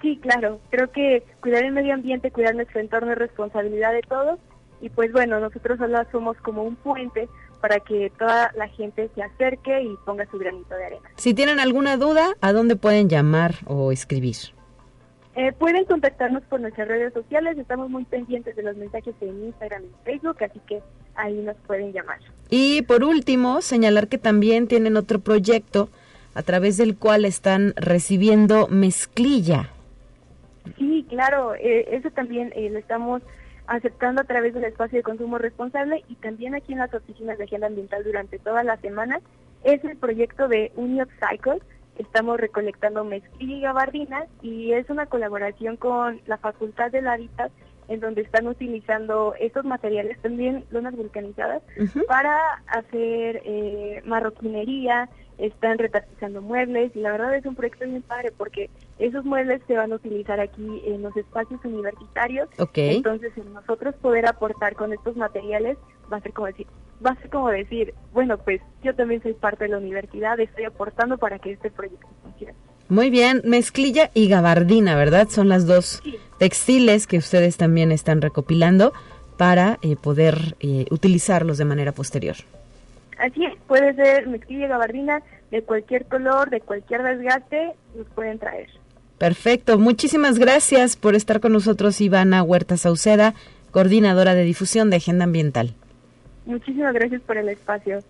[0.00, 4.40] Sí, claro, creo que cuidar el medio ambiente, cuidar nuestro entorno es responsabilidad de todos
[4.82, 7.28] y pues bueno, nosotros solo somos como un puente
[7.60, 11.08] para que toda la gente se acerque y ponga su granito de arena.
[11.16, 14.36] Si tienen alguna duda, ¿a dónde pueden llamar o escribir?
[15.36, 19.84] Eh, pueden contactarnos por nuestras redes sociales, estamos muy pendientes de los mensajes en Instagram
[19.84, 20.82] y Facebook, así que
[21.14, 22.18] ahí nos pueden llamar.
[22.50, 25.88] Y por último, señalar que también tienen otro proyecto
[26.34, 29.70] a través del cual están recibiendo mezclilla.
[30.76, 33.22] Sí, claro, eh, eso también eh, lo estamos
[33.72, 37.44] aceptando a través del espacio de consumo responsable y también aquí en las oficinas de
[37.44, 39.20] agenda ambiental durante toda la semana
[39.64, 41.62] es el proyecto de Union Cycle.
[41.96, 47.50] Estamos recolectando mezclilla y gabardina y es una colaboración con la Facultad del Hábitat
[47.88, 51.62] en donde están utilizando estos materiales, también lonas vulcanizadas,
[52.06, 55.08] para hacer eh, marroquinería,
[55.42, 59.74] están retapizando muebles y la verdad es un proyecto bien padre porque esos muebles se
[59.74, 62.48] van a utilizar aquí en los espacios universitarios.
[62.74, 65.76] Entonces, nosotros poder aportar con estos materiales
[66.12, 66.68] va a ser como decir,
[67.04, 70.64] va a ser como decir, bueno, pues yo también soy parte de la universidad, estoy
[70.64, 72.54] aportando para que este proyecto funcione.
[72.88, 75.28] Muy bien, mezclilla y gabardina, ¿verdad?
[75.28, 76.02] Son las dos
[76.38, 78.92] textiles que ustedes también están recopilando
[79.38, 82.36] para eh, poder eh, utilizarlos de manera posterior.
[83.18, 85.22] Así es, puede ser mezclilla y gabardina
[85.52, 88.68] de cualquier color, de cualquier desgaste, los pueden traer.
[89.18, 93.34] Perfecto, muchísimas gracias por estar con nosotros, Ivana Huerta Sauceda,
[93.70, 95.74] coordinadora de difusión de Agenda Ambiental.
[96.46, 98.00] Muchísimas gracias por el espacio.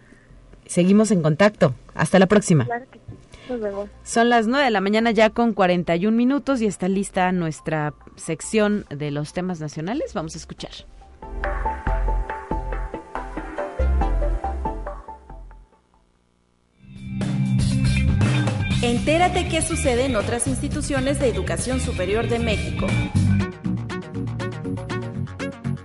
[0.64, 1.74] Seguimos en contacto.
[1.94, 2.64] Hasta la próxima.
[2.64, 3.50] Claro que sí.
[3.50, 3.90] Nos vemos.
[4.04, 8.86] Son las 9 de la mañana ya con 41 minutos y está lista nuestra sección
[8.88, 10.14] de los temas nacionales.
[10.14, 10.70] Vamos a escuchar.
[19.02, 22.86] Entérate qué sucede en otras instituciones de educación superior de México.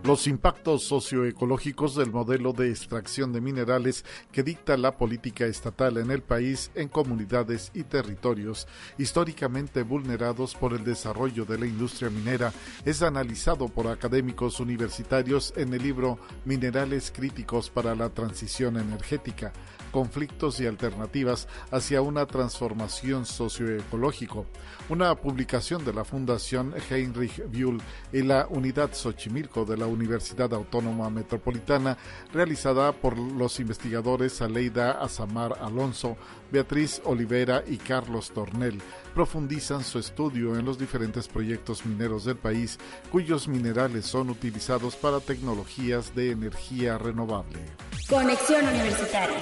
[0.04, 6.12] Los impactos socioecológicos del modelo de extracción de minerales que dicta la política estatal en
[6.12, 8.68] el país en comunidades y territorios
[9.00, 12.54] históricamente vulnerados por el desarrollo de la industria minera
[12.86, 19.52] es analizado por académicos universitarios en el libro Minerales críticos para la transición energética
[19.92, 24.46] conflictos y alternativas hacia una transformación socioecológico.
[24.90, 27.82] Una publicación de la Fundación Heinrich Bull
[28.14, 31.98] y la Unidad Xochimilco de la Universidad Autónoma Metropolitana,
[32.34, 36.16] realizada por los investigadores Aleida Azamar Alonso,
[36.52, 38.82] Beatriz Olivera y Carlos Tornel,
[39.14, 42.80] profundizan su estudio en los diferentes proyectos mineros del país
[43.12, 47.60] cuyos minerales son utilizados para tecnologías de energía renovable.
[48.08, 49.38] Conexión Universitaria.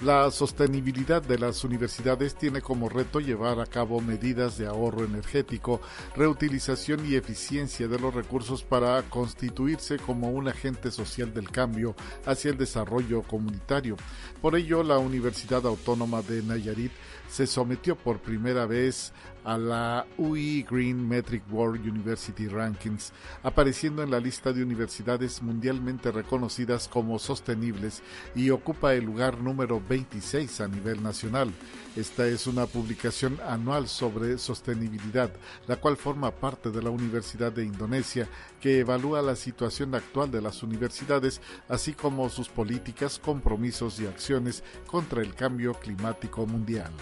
[0.00, 5.80] La sostenibilidad de las universidades tiene como reto llevar a cabo medidas de ahorro energético,
[6.14, 11.96] reutilización y eficiencia de los recursos para constituirse como un agente social del cambio
[12.26, 13.96] hacia el desarrollo comunitario.
[14.40, 16.92] Por ello, la Universidad Autónoma de Nayarit
[17.28, 19.12] se sometió por primera vez
[19.48, 26.12] a la UI Green Metric World University Rankings, apareciendo en la lista de universidades mundialmente
[26.12, 28.02] reconocidas como sostenibles
[28.34, 31.50] y ocupa el lugar número 26 a nivel nacional.
[31.96, 35.30] Esta es una publicación anual sobre sostenibilidad,
[35.66, 38.28] la cual forma parte de la Universidad de Indonesia,
[38.60, 41.40] que evalúa la situación actual de las universidades,
[41.70, 46.92] así como sus políticas, compromisos y acciones contra el cambio climático mundial.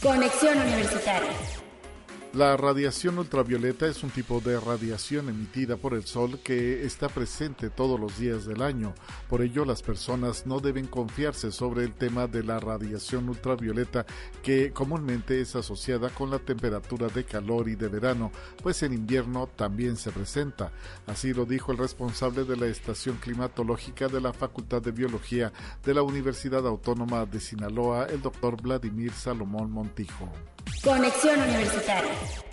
[0.00, 1.69] Conexión Universitaria.
[2.32, 7.70] La radiación ultravioleta es un tipo de radiación emitida por el Sol que está presente
[7.70, 8.94] todos los días del año.
[9.28, 14.06] Por ello, las personas no deben confiarse sobre el tema de la radiación ultravioleta
[14.44, 18.30] que comúnmente es asociada con la temperatura de calor y de verano,
[18.62, 20.70] pues en invierno también se presenta.
[21.08, 25.52] Así lo dijo el responsable de la estación climatológica de la Facultad de Biología
[25.84, 30.30] de la Universidad Autónoma de Sinaloa, el doctor Vladimir Salomón Montijo.
[30.82, 32.19] Conexión Universitaria.
[32.20, 32.49] Yeah.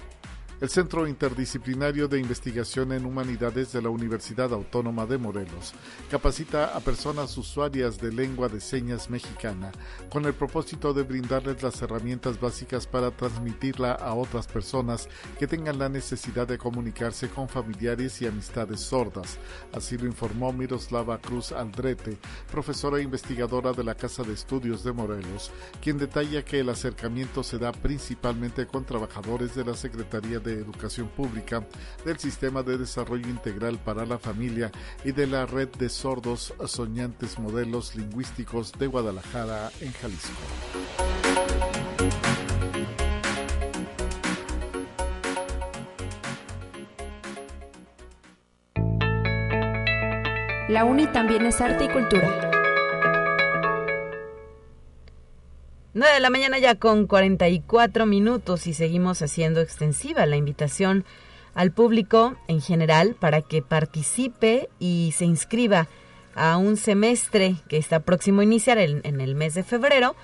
[0.60, 5.76] El Centro Interdisciplinario de Investigación en Humanidades de la Universidad Autónoma de Morelos
[6.10, 9.72] capacita a personas usuarias de lengua de señas mexicana
[10.10, 15.78] con el propósito de brindarles las herramientas básicas para transmitirla a otras personas que tengan
[15.78, 19.38] la necesidad de comunicarse con familiares y amistades sordas.
[19.74, 22.18] Así lo informó Miroslava Cruz Aldrete,
[22.50, 25.52] profesora e investigadora de la Casa de Estudios de Morelos,
[25.84, 30.62] quien detalla que el acercamiento se da principalmente con trabajadores de la Secretaría de de
[30.62, 31.66] Educación Pública,
[32.06, 34.72] del Sistema de Desarrollo Integral para la Familia
[35.04, 40.32] y de la Red de Sordos Soñantes Modelos Lingüísticos de Guadalajara, en Jalisco.
[50.70, 52.57] La UNI también es arte y cultura.
[55.98, 61.06] 9 de la mañana ya con 44 minutos y seguimos haciendo extensiva la invitación
[61.56, 65.88] al público en general para que participe y se inscriba
[66.36, 70.16] a un semestre que está próximo a iniciar en, el mes de febrero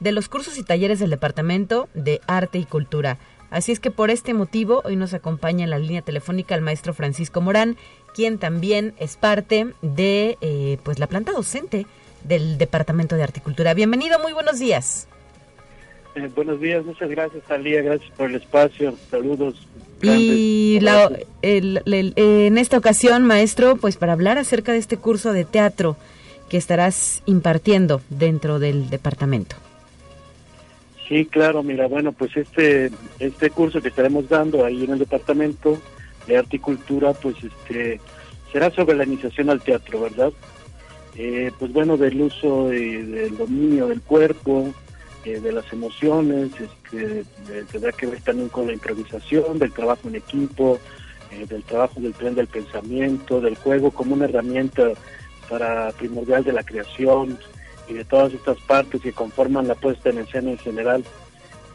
[0.00, 3.16] de los cursos y talleres del Departamento de Arte y Cultura.
[3.50, 6.92] Así es que por este motivo hoy nos acompaña en la línea telefónica el maestro
[6.92, 7.76] Francisco Morán,
[8.16, 11.86] quien también es parte de eh, pues la planta docente
[12.24, 13.74] del Departamento de Arte y Cultura.
[13.74, 15.06] Bienvenido, muy buenos días.
[16.20, 19.66] Eh, buenos días, muchas gracias, Talía, gracias por el espacio, saludos.
[20.02, 20.78] Y
[21.42, 25.96] en esta ocasión, maestro, pues para hablar acerca de este curso de teatro
[26.50, 29.56] que estarás impartiendo dentro del departamento.
[31.08, 35.78] Sí, claro, mira, bueno, pues este este curso que estaremos dando ahí en el departamento
[36.26, 38.00] de arte y cultura, pues este
[38.52, 40.32] será sobre la iniciación al teatro, ¿verdad?
[41.16, 44.72] Eh, pues bueno, del uso del dominio del cuerpo,
[45.24, 47.24] eh, de las emociones, este,
[47.70, 50.78] tendrá que ver también con la improvisación, del trabajo en equipo,
[51.30, 54.84] eh, del trabajo del tren del pensamiento, del juego como una herramienta
[55.48, 57.38] para primordial de la creación
[57.88, 61.04] y de todas estas partes que conforman la puesta en escena en general.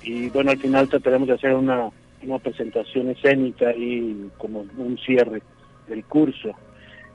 [0.02, 1.89] Y bueno, al final trataremos de hacer una,
[2.24, 5.41] una presentación escénica y como un cierre
[5.88, 6.52] del curso.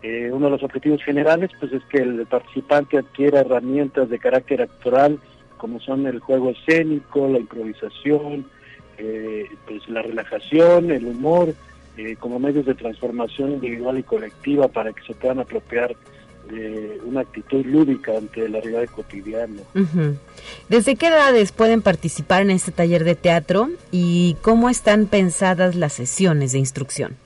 [0.02, 4.62] Eh, uno de los objetivos generales pues es que el participante adquiera herramientas de carácter
[4.62, 5.18] actoral
[5.60, 8.46] como son el juego escénico, la improvisación,
[8.96, 11.54] eh, pues la relajación, el humor,
[11.98, 15.94] eh, como medios de transformación individual y colectiva para que se puedan apropiar
[16.50, 19.62] de una actitud lúdica ante la realidad cotidiana.
[20.70, 25.92] ¿Desde qué edades pueden participar en este taller de teatro y cómo están pensadas las
[25.92, 27.16] sesiones de instrucción?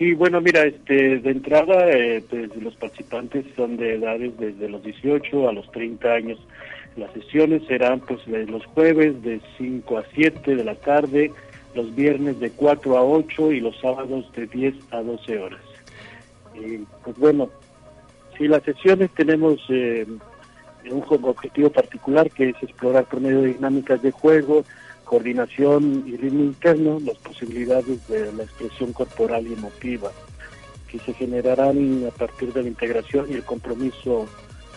[0.00, 4.82] Sí, bueno, mira, este, de entrada, eh, pues, los participantes son de edades desde los
[4.82, 6.38] 18 a los 30 años.
[6.96, 11.32] Las sesiones serán pues los jueves de 5 a 7 de la tarde,
[11.74, 15.60] los viernes de 4 a 8 y los sábados de 10 a 12 horas.
[17.04, 17.48] pues bueno,
[18.36, 20.06] si las sesiones tenemos eh,
[20.90, 24.64] un objetivo particular que es explorar por medio de dinámicas de juego,
[25.04, 30.10] coordinación y ritmo interno las posibilidades de la expresión corporal y emotiva
[30.90, 34.26] que se generarán a partir de la integración y el compromiso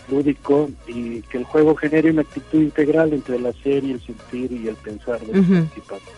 [0.08, 4.52] lúdico y que el juego genere una actitud integral entre el hacer y el sentir
[4.52, 6.14] y el pensar de los participantes.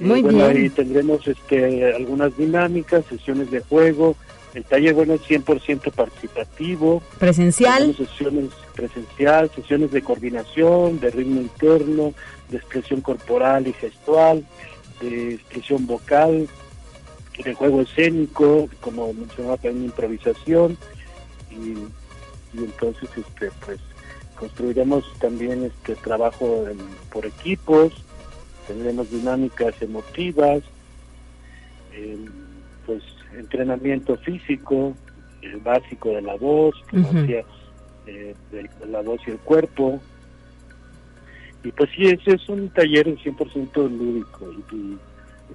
[0.00, 0.56] Muy bueno, bien.
[0.56, 4.16] ahí tendremos este, algunas dinámicas, sesiones de juego.
[4.54, 7.02] El taller, bueno, es 100% participativo.
[7.18, 7.94] Presencial.
[7.96, 12.12] Sesiones presencial, sesiones de coordinación, de ritmo interno,
[12.50, 14.44] de expresión corporal y gestual,
[15.00, 16.48] de expresión vocal,
[17.42, 20.76] de juego escénico, como mencionaba también improvisación.
[21.50, 21.74] Y,
[22.54, 23.80] y entonces, este, pues,
[24.38, 27.92] construiremos también este trabajo en- por equipos,
[28.66, 30.62] tendremos dinámicas emotivas,
[31.92, 32.18] eh,
[32.86, 33.02] pues
[33.36, 34.96] entrenamiento físico,
[35.42, 36.74] el básico de la voz,
[38.06, 40.00] eh, de, de la voz y el cuerpo.
[41.62, 44.98] Y pues sí, ese es un taller 100% lúdico y, y-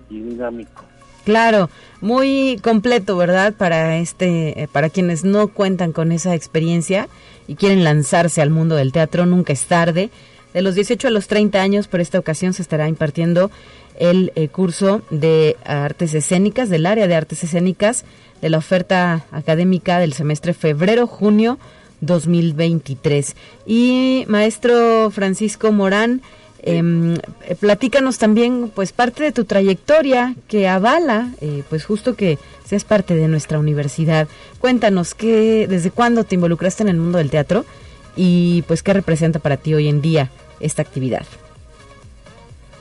[0.10, 0.84] y dinámico.
[1.26, 1.70] Claro,
[2.02, 3.54] muy completo, ¿verdad?
[3.54, 7.08] Para este, eh, para quienes no cuentan con esa experiencia
[7.48, 10.10] y quieren lanzarse al mundo del teatro, nunca es tarde.
[10.54, 13.52] De los 18 a los 30 años, por esta ocasión se estará impartiendo
[14.00, 18.06] el eh, curso de artes escénicas, del área de artes escénicas,
[18.42, 21.60] de la oferta académica del semestre febrero-junio
[22.02, 23.36] 2023.
[23.66, 26.22] Y maestro Francisco Morán,
[26.62, 27.18] eh,
[27.60, 33.16] platícanos también, pues, parte de tu trayectoria que avala, eh, pues, justo que seas parte
[33.16, 34.28] de nuestra universidad.
[34.60, 37.66] Cuéntanos, ¿qué, ¿desde cuándo te involucraste en el mundo del teatro?
[38.16, 40.30] Y, pues, ¿qué representa para ti hoy en día
[40.60, 41.26] esta actividad?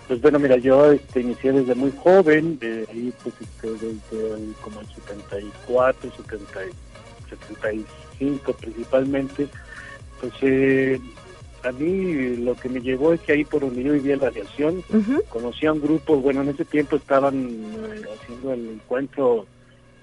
[0.09, 4.81] Pues bueno, mira, yo este, inicié desde muy joven, de ahí pues este, desde como
[4.81, 6.71] el 74, 70, y
[7.29, 9.49] 75 principalmente,
[10.19, 10.99] pues eh,
[11.69, 14.29] a mí lo que me llevó es que ahí por donde yo vivía en la
[14.29, 15.23] aviación, Ujú.
[15.29, 17.35] conocí a un grupo, bueno, en ese tiempo estaban
[17.75, 19.47] eh, haciendo el encuentro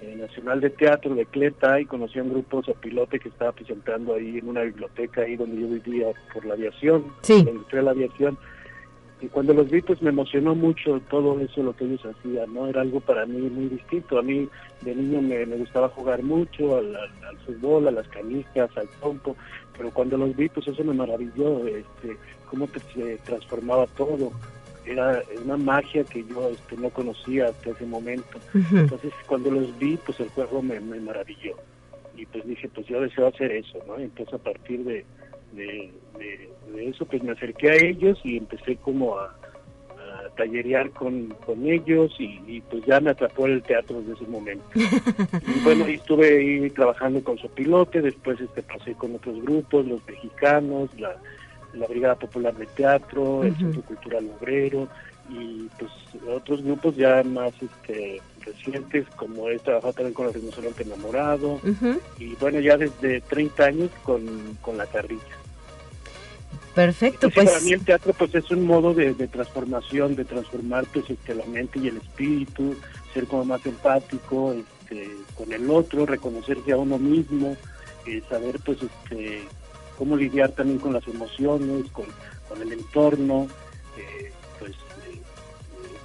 [0.00, 4.14] eh, nacional de teatro de Cleta y conocí a un grupo Zapilote que estaba presentando
[4.14, 7.42] ahí en una biblioteca ahí donde yo vivía por la aviación, Sí.
[7.44, 8.38] la industria de la aviación.
[9.18, 12.66] Y cuando los vi, pues me emocionó mucho todo eso, lo que ellos hacían, ¿no?
[12.68, 14.18] Era algo para mí muy distinto.
[14.18, 14.46] A mí
[14.82, 18.86] de niño me, me gustaba jugar mucho al, al- al fútbol, a las canicas, al
[19.00, 19.34] trompo,
[19.76, 22.16] pero cuando los vi, pues eso me maravilló, este,
[22.50, 24.32] cómo se transformaba todo.
[24.84, 28.38] Era una magia que yo este, no conocía hasta ese momento.
[28.82, 31.56] Entonces, cuando los vi, pues el juego me, me maravilló.
[32.16, 33.98] Y pues dije, pues yo deseo hacer eso, ¿no?
[33.98, 35.04] Entonces, a partir de,
[35.52, 39.36] de, de- de eso, pues me acerqué a ellos y empecé como a
[40.36, 44.64] tallerear con, con ellos y, y, pues ya me atrapó el teatro desde ese momento.
[44.74, 50.06] y bueno, y estuve ahí trabajando con Sopilote, después este pasé con otros grupos, los
[50.06, 51.16] mexicanos, la,
[51.74, 53.56] la Brigada Popular de Teatro, el.
[53.56, 54.88] Centro Cultural Obrero
[55.28, 55.90] y pues
[56.28, 62.00] otros grupos ya más este recientes como he trabajado también con el rinoceronte enamorado Ujú.
[62.18, 64.22] y bueno ya desde 30 años con,
[64.62, 65.22] con la carrilla.
[66.76, 70.26] Perfecto, Sí, para mí pues, el teatro pues es un modo de, de transformación, de
[70.26, 72.76] transformar pues este, la mente y el espíritu,
[73.14, 77.56] ser como más empático este, con el otro, reconocerse a uno mismo,
[78.06, 79.42] eh, saber pues este
[79.96, 82.04] cómo lidiar también con las emociones, con,
[82.46, 83.48] con el entorno,
[83.98, 85.18] eh, pues eh,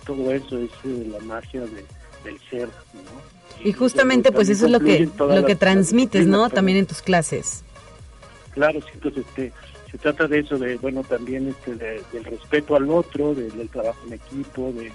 [0.05, 1.85] todo eso es la magia de-
[2.23, 3.41] del ser, ¿no?
[3.63, 6.49] y justamente, pues, eso es lo que, lo que transmites, ¿no?
[6.49, 7.63] También en tus clases.
[8.53, 9.51] Claro, sí, pues este,
[9.91, 13.69] se trata de eso, de bueno, también este, de- del respeto al otro, de- del
[13.69, 14.91] trabajo en equipo, de,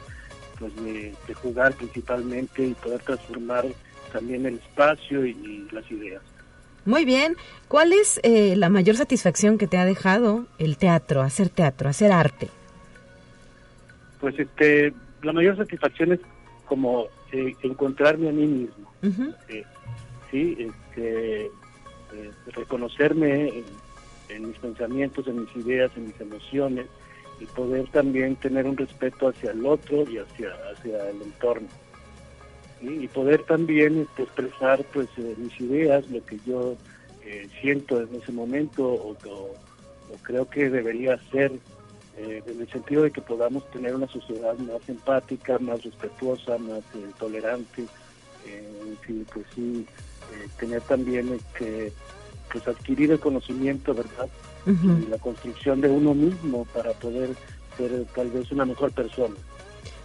[0.59, 3.67] pues de, de jugar principalmente y poder transformar
[4.13, 6.23] también el espacio y, y las ideas.
[6.87, 7.37] Muy bien.
[7.69, 12.13] ¿Cuál es eh, la mayor satisfacción que te ha dejado el teatro, hacer teatro, hacer
[12.13, 12.49] arte?
[14.21, 16.21] Pues este, la mayor satisfacción es
[16.65, 18.93] como eh, encontrarme a mí mismo,
[19.49, 19.65] eh,
[20.31, 23.63] sí, este, eh, reconocerme
[24.29, 26.87] en, mis pensamientos, en mis ideas, en mis emociones
[27.39, 31.69] y poder también tener un respeto hacia el otro y hacia, hacia el entorno.
[32.81, 36.77] Y poder también este, expresar pues eh, mis ideas, lo que yo
[37.23, 39.57] eh, siento en ese momento o, o-
[40.09, 41.53] o creo que debería ser
[42.17, 46.85] eh, en el sentido de que podamos tener una sociedad más empática, más respetuosa, más
[46.95, 47.89] eh, tolerante,
[48.45, 48.99] en
[49.33, 49.87] pues sí,
[50.59, 51.93] tener también este,
[52.53, 54.29] pues adquirir el conocimiento, ¿verdad?
[54.67, 57.31] Y la construcción de uno mismo para poder
[57.77, 59.35] ser tal vez una mejor persona.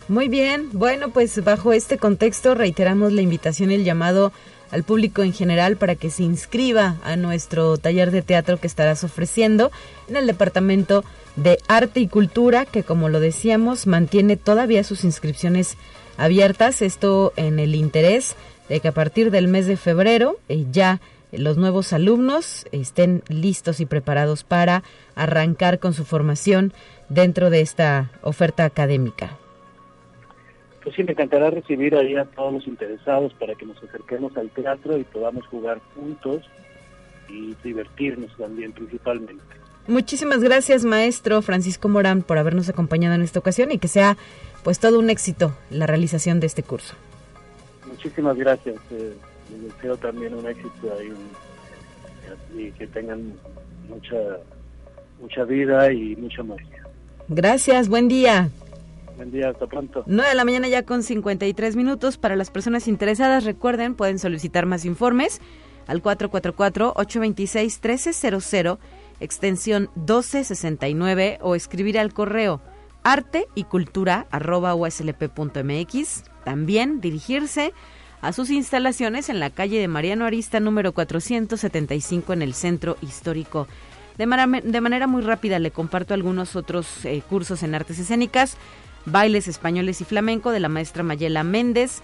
[0.07, 4.31] Muy bien, bueno, pues bajo este contexto reiteramos la invitación y el llamado
[4.71, 9.03] al público en general para que se inscriba a nuestro taller de teatro que estarás
[9.03, 9.71] ofreciendo
[10.07, 11.03] en el Departamento
[11.35, 15.77] de Arte y Cultura, que como lo decíamos, mantiene todavía sus inscripciones
[16.17, 16.81] abiertas.
[16.81, 18.35] Esto en el interés
[18.69, 21.01] de que a partir del mes de febrero eh, ya
[21.31, 24.83] los nuevos alumnos estén listos y preparados para
[25.15, 26.73] arrancar con su formación
[27.09, 29.37] dentro de esta oferta académica.
[30.83, 34.49] Pues sí, me encantará recibir ahí a todos los interesados para que nos acerquemos al
[34.49, 36.49] teatro y podamos jugar juntos
[37.29, 39.43] y divertirnos también principalmente.
[39.87, 44.17] Muchísimas gracias, maestro Francisco Morán, por habernos acompañado en esta ocasión y que sea
[44.63, 46.95] pues todo un éxito la realización de este curso.
[47.87, 48.77] Muchísimas gracias.
[48.91, 49.13] Eh,
[49.51, 51.11] les deseo también un éxito ahí
[52.57, 53.33] y que tengan
[53.89, 54.15] mucha
[55.21, 56.87] mucha vida y mucha magia.
[57.27, 58.49] Gracias, buen día.
[59.15, 60.03] Buen día, hasta pronto.
[60.07, 62.17] 9 de la mañana ya con 53 minutos.
[62.17, 65.39] Para las personas interesadas, recuerden, pueden solicitar más informes
[65.87, 68.79] al 444-826-1300,
[69.19, 72.61] extensión 1269 o escribir al correo
[73.03, 76.23] arte y cultura arroba uslp.mx.
[76.43, 77.71] También dirigirse a
[78.33, 83.67] sus instalaciones en la calle de Mariano Arista número 475 en el centro histórico.
[84.17, 84.25] De,
[84.63, 88.57] de manera muy rápida le comparto algunos otros eh, cursos en artes escénicas,
[89.05, 92.01] bailes españoles y flamenco de la maestra Mayela Méndez,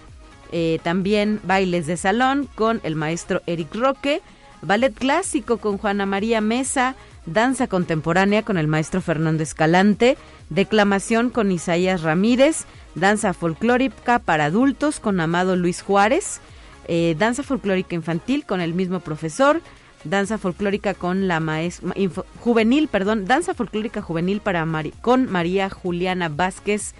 [0.51, 4.21] eh, también bailes de salón con el maestro Eric Roque,
[4.61, 6.95] ballet clásico con Juana María Mesa,
[7.27, 10.17] danza contemporánea con el maestro Fernando Escalante,
[10.49, 12.65] declamación con Isaías Ramírez,
[12.95, 16.39] danza folclórica para adultos con Amado Luis Juárez,
[16.87, 19.61] eh, danza folclórica infantil con el mismo profesor,
[20.03, 21.93] danza folclórica con la maestra
[22.39, 24.65] juvenil, perdón, danza folclórica juvenil para
[25.01, 26.95] con María Juliana Vázquez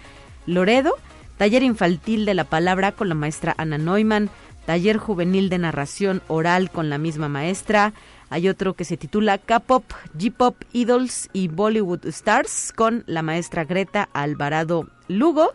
[0.46, 0.94] Loredo,
[1.38, 4.28] taller infantil de la palabra con la maestra Ana Neumann,
[4.66, 7.94] taller juvenil de narración oral con la misma maestra,
[8.30, 9.84] hay otro que se titula K-Pop,
[10.16, 15.54] G-Pop, Idols y Bollywood Stars con la maestra Greta Alvarado Lugo.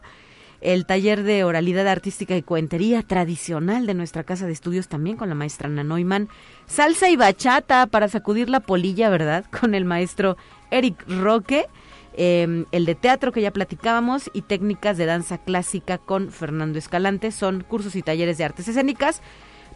[0.59, 5.27] El taller de oralidad artística y cuentería tradicional de nuestra casa de estudios también con
[5.29, 6.29] la maestra Ana Neumann.
[6.67, 9.45] Salsa y bachata para sacudir la polilla, ¿verdad?
[9.59, 10.37] Con el maestro
[10.71, 11.67] Eric Roque.
[12.15, 17.31] Em, el de teatro que ya platicábamos y técnicas de danza clásica con Fernando Escalante
[17.31, 19.21] son cursos y talleres de artes escénicas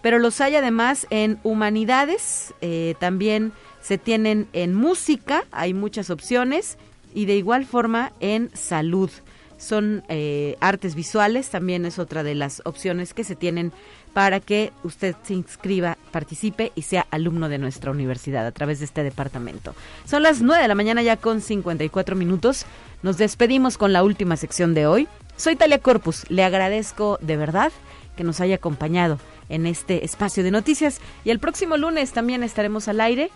[0.02, 6.78] pero los hay además en humanidades, eh, también se tienen en música, hay muchas opciones,
[7.14, 9.10] y de igual forma en salud.
[9.58, 13.72] Son eh, artes visuales, también es otra de las opciones que se tienen
[14.14, 18.86] para que usted se inscriba, participe y sea alumno de nuestra universidad a través de
[18.86, 19.74] este departamento.
[20.06, 22.66] Son las 9 de la mañana ya con 54 minutos.
[23.04, 25.08] Nos despedimos con la última sección de hoy.
[25.38, 27.72] Soy Talia Corpus, le agradezco de verdad
[28.16, 29.20] que nos haya acompañado
[29.50, 31.00] en este espacio de noticias.
[31.24, 33.32] Y el próximo lunes también estaremos al aire.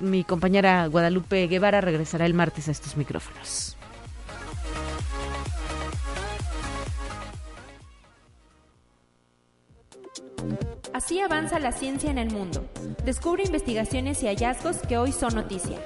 [0.00, 3.76] Mi compañera Guadalupe Guevara regresará el martes a estos micrófonos.
[10.92, 12.66] Así avanza la ciencia en el mundo.
[13.04, 15.78] Descubre investigaciones y hallazgos que hoy son noticia.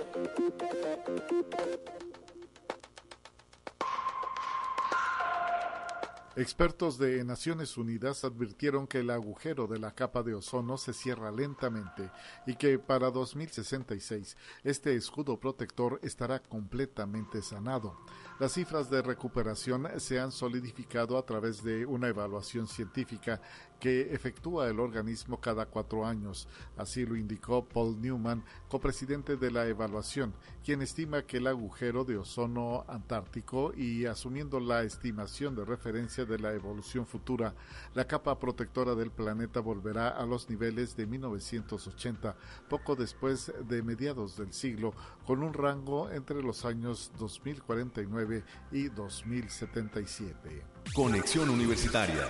[6.36, 11.32] Expertos de Naciones Unidas advirtieron que el agujero de la capa de ozono se cierra
[11.32, 12.08] lentamente
[12.46, 17.98] y que para 2066 este escudo protector estará completamente sanado.
[18.38, 23.42] Las cifras de recuperación se han solidificado a través de una evaluación científica
[23.80, 26.46] que efectúa el organismo cada cuatro años.
[26.76, 32.18] Así lo indicó Paul Newman, copresidente de la evaluación, quien estima que el agujero de
[32.18, 37.54] ozono antártico y asumiendo la estimación de referencia de la evolución futura,
[37.94, 42.36] la capa protectora del planeta volverá a los niveles de 1980,
[42.68, 44.92] poco después de mediados del siglo,
[45.26, 50.62] con un rango entre los años 2049 y 2077.
[50.94, 52.28] Conexión Universitaria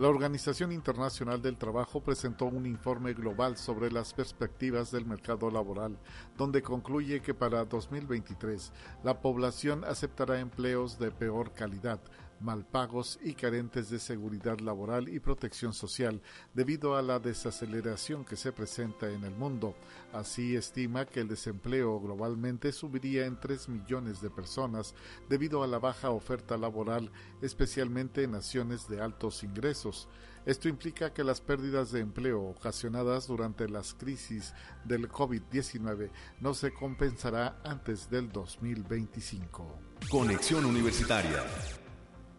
[0.00, 5.98] la Organización Internacional del Trabajo presentó un informe global sobre las perspectivas del mercado laboral,
[6.38, 8.72] donde concluye que para 2023
[9.04, 12.00] la población aceptará empleos de peor calidad,
[12.40, 16.22] mal pagos y carentes de seguridad laboral y protección social
[16.54, 19.74] debido a la desaceleración que se presenta en el mundo.
[20.12, 24.94] Así estima que el desempleo globalmente subiría en 3 millones de personas
[25.28, 27.10] debido a la baja oferta laboral,
[27.42, 30.08] especialmente en naciones de altos ingresos.
[30.46, 36.10] Esto implica que las pérdidas de empleo ocasionadas durante las crisis del COVID-19
[36.40, 39.78] no se compensará antes del 2025.
[40.10, 41.44] Conexión Universitaria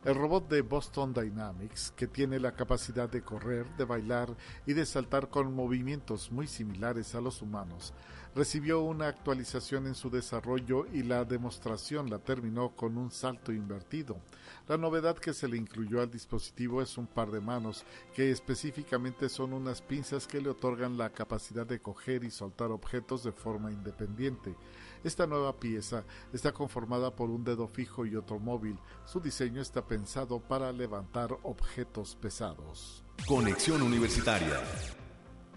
[0.03, 4.35] El robot de Boston Dynamics, que tiene la capacidad de correr, de bailar
[4.65, 7.93] y de saltar con movimientos muy similares a los humanos,
[8.33, 14.17] recibió una actualización en su desarrollo y la demostración la terminó con un salto invertido.
[14.67, 17.85] La novedad que se le incluyó al dispositivo es un par de manos,
[18.15, 23.23] que específicamente son unas pinzas que le otorgan la capacidad de coger y soltar objetos
[23.23, 24.55] de forma independiente.
[25.03, 28.77] Esta nueva pieza está conformada por un dedo fijo y otro móvil.
[29.05, 33.03] Su diseño está pensado para levantar objetos pesados.
[33.27, 34.61] Conexión Universitaria.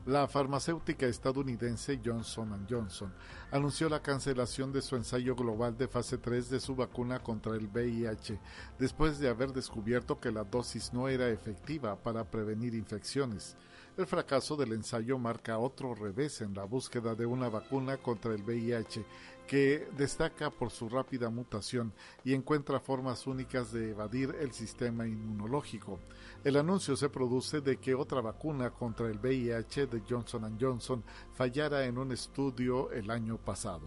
[0.06, 3.10] La farmacéutica estadounidense Johnson Johnson
[3.50, 7.68] anunció la cancelación de su ensayo global de fase 3 de su vacuna contra el
[7.68, 8.38] VIH,
[8.78, 13.56] después de haber descubierto que la dosis no era efectiva para prevenir infecciones.
[13.96, 18.42] El fracaso del ensayo marca otro revés en la búsqueda de una vacuna contra el
[18.42, 19.06] VIH,
[19.46, 21.92] que destaca por su rápida mutación
[22.24, 25.98] y encuentra formas únicas de evadir el sistema inmunológico.
[26.42, 31.84] El anuncio se produce de que otra vacuna contra el VIH de Johnson Johnson fallara
[31.84, 33.86] en un estudio el año pasado.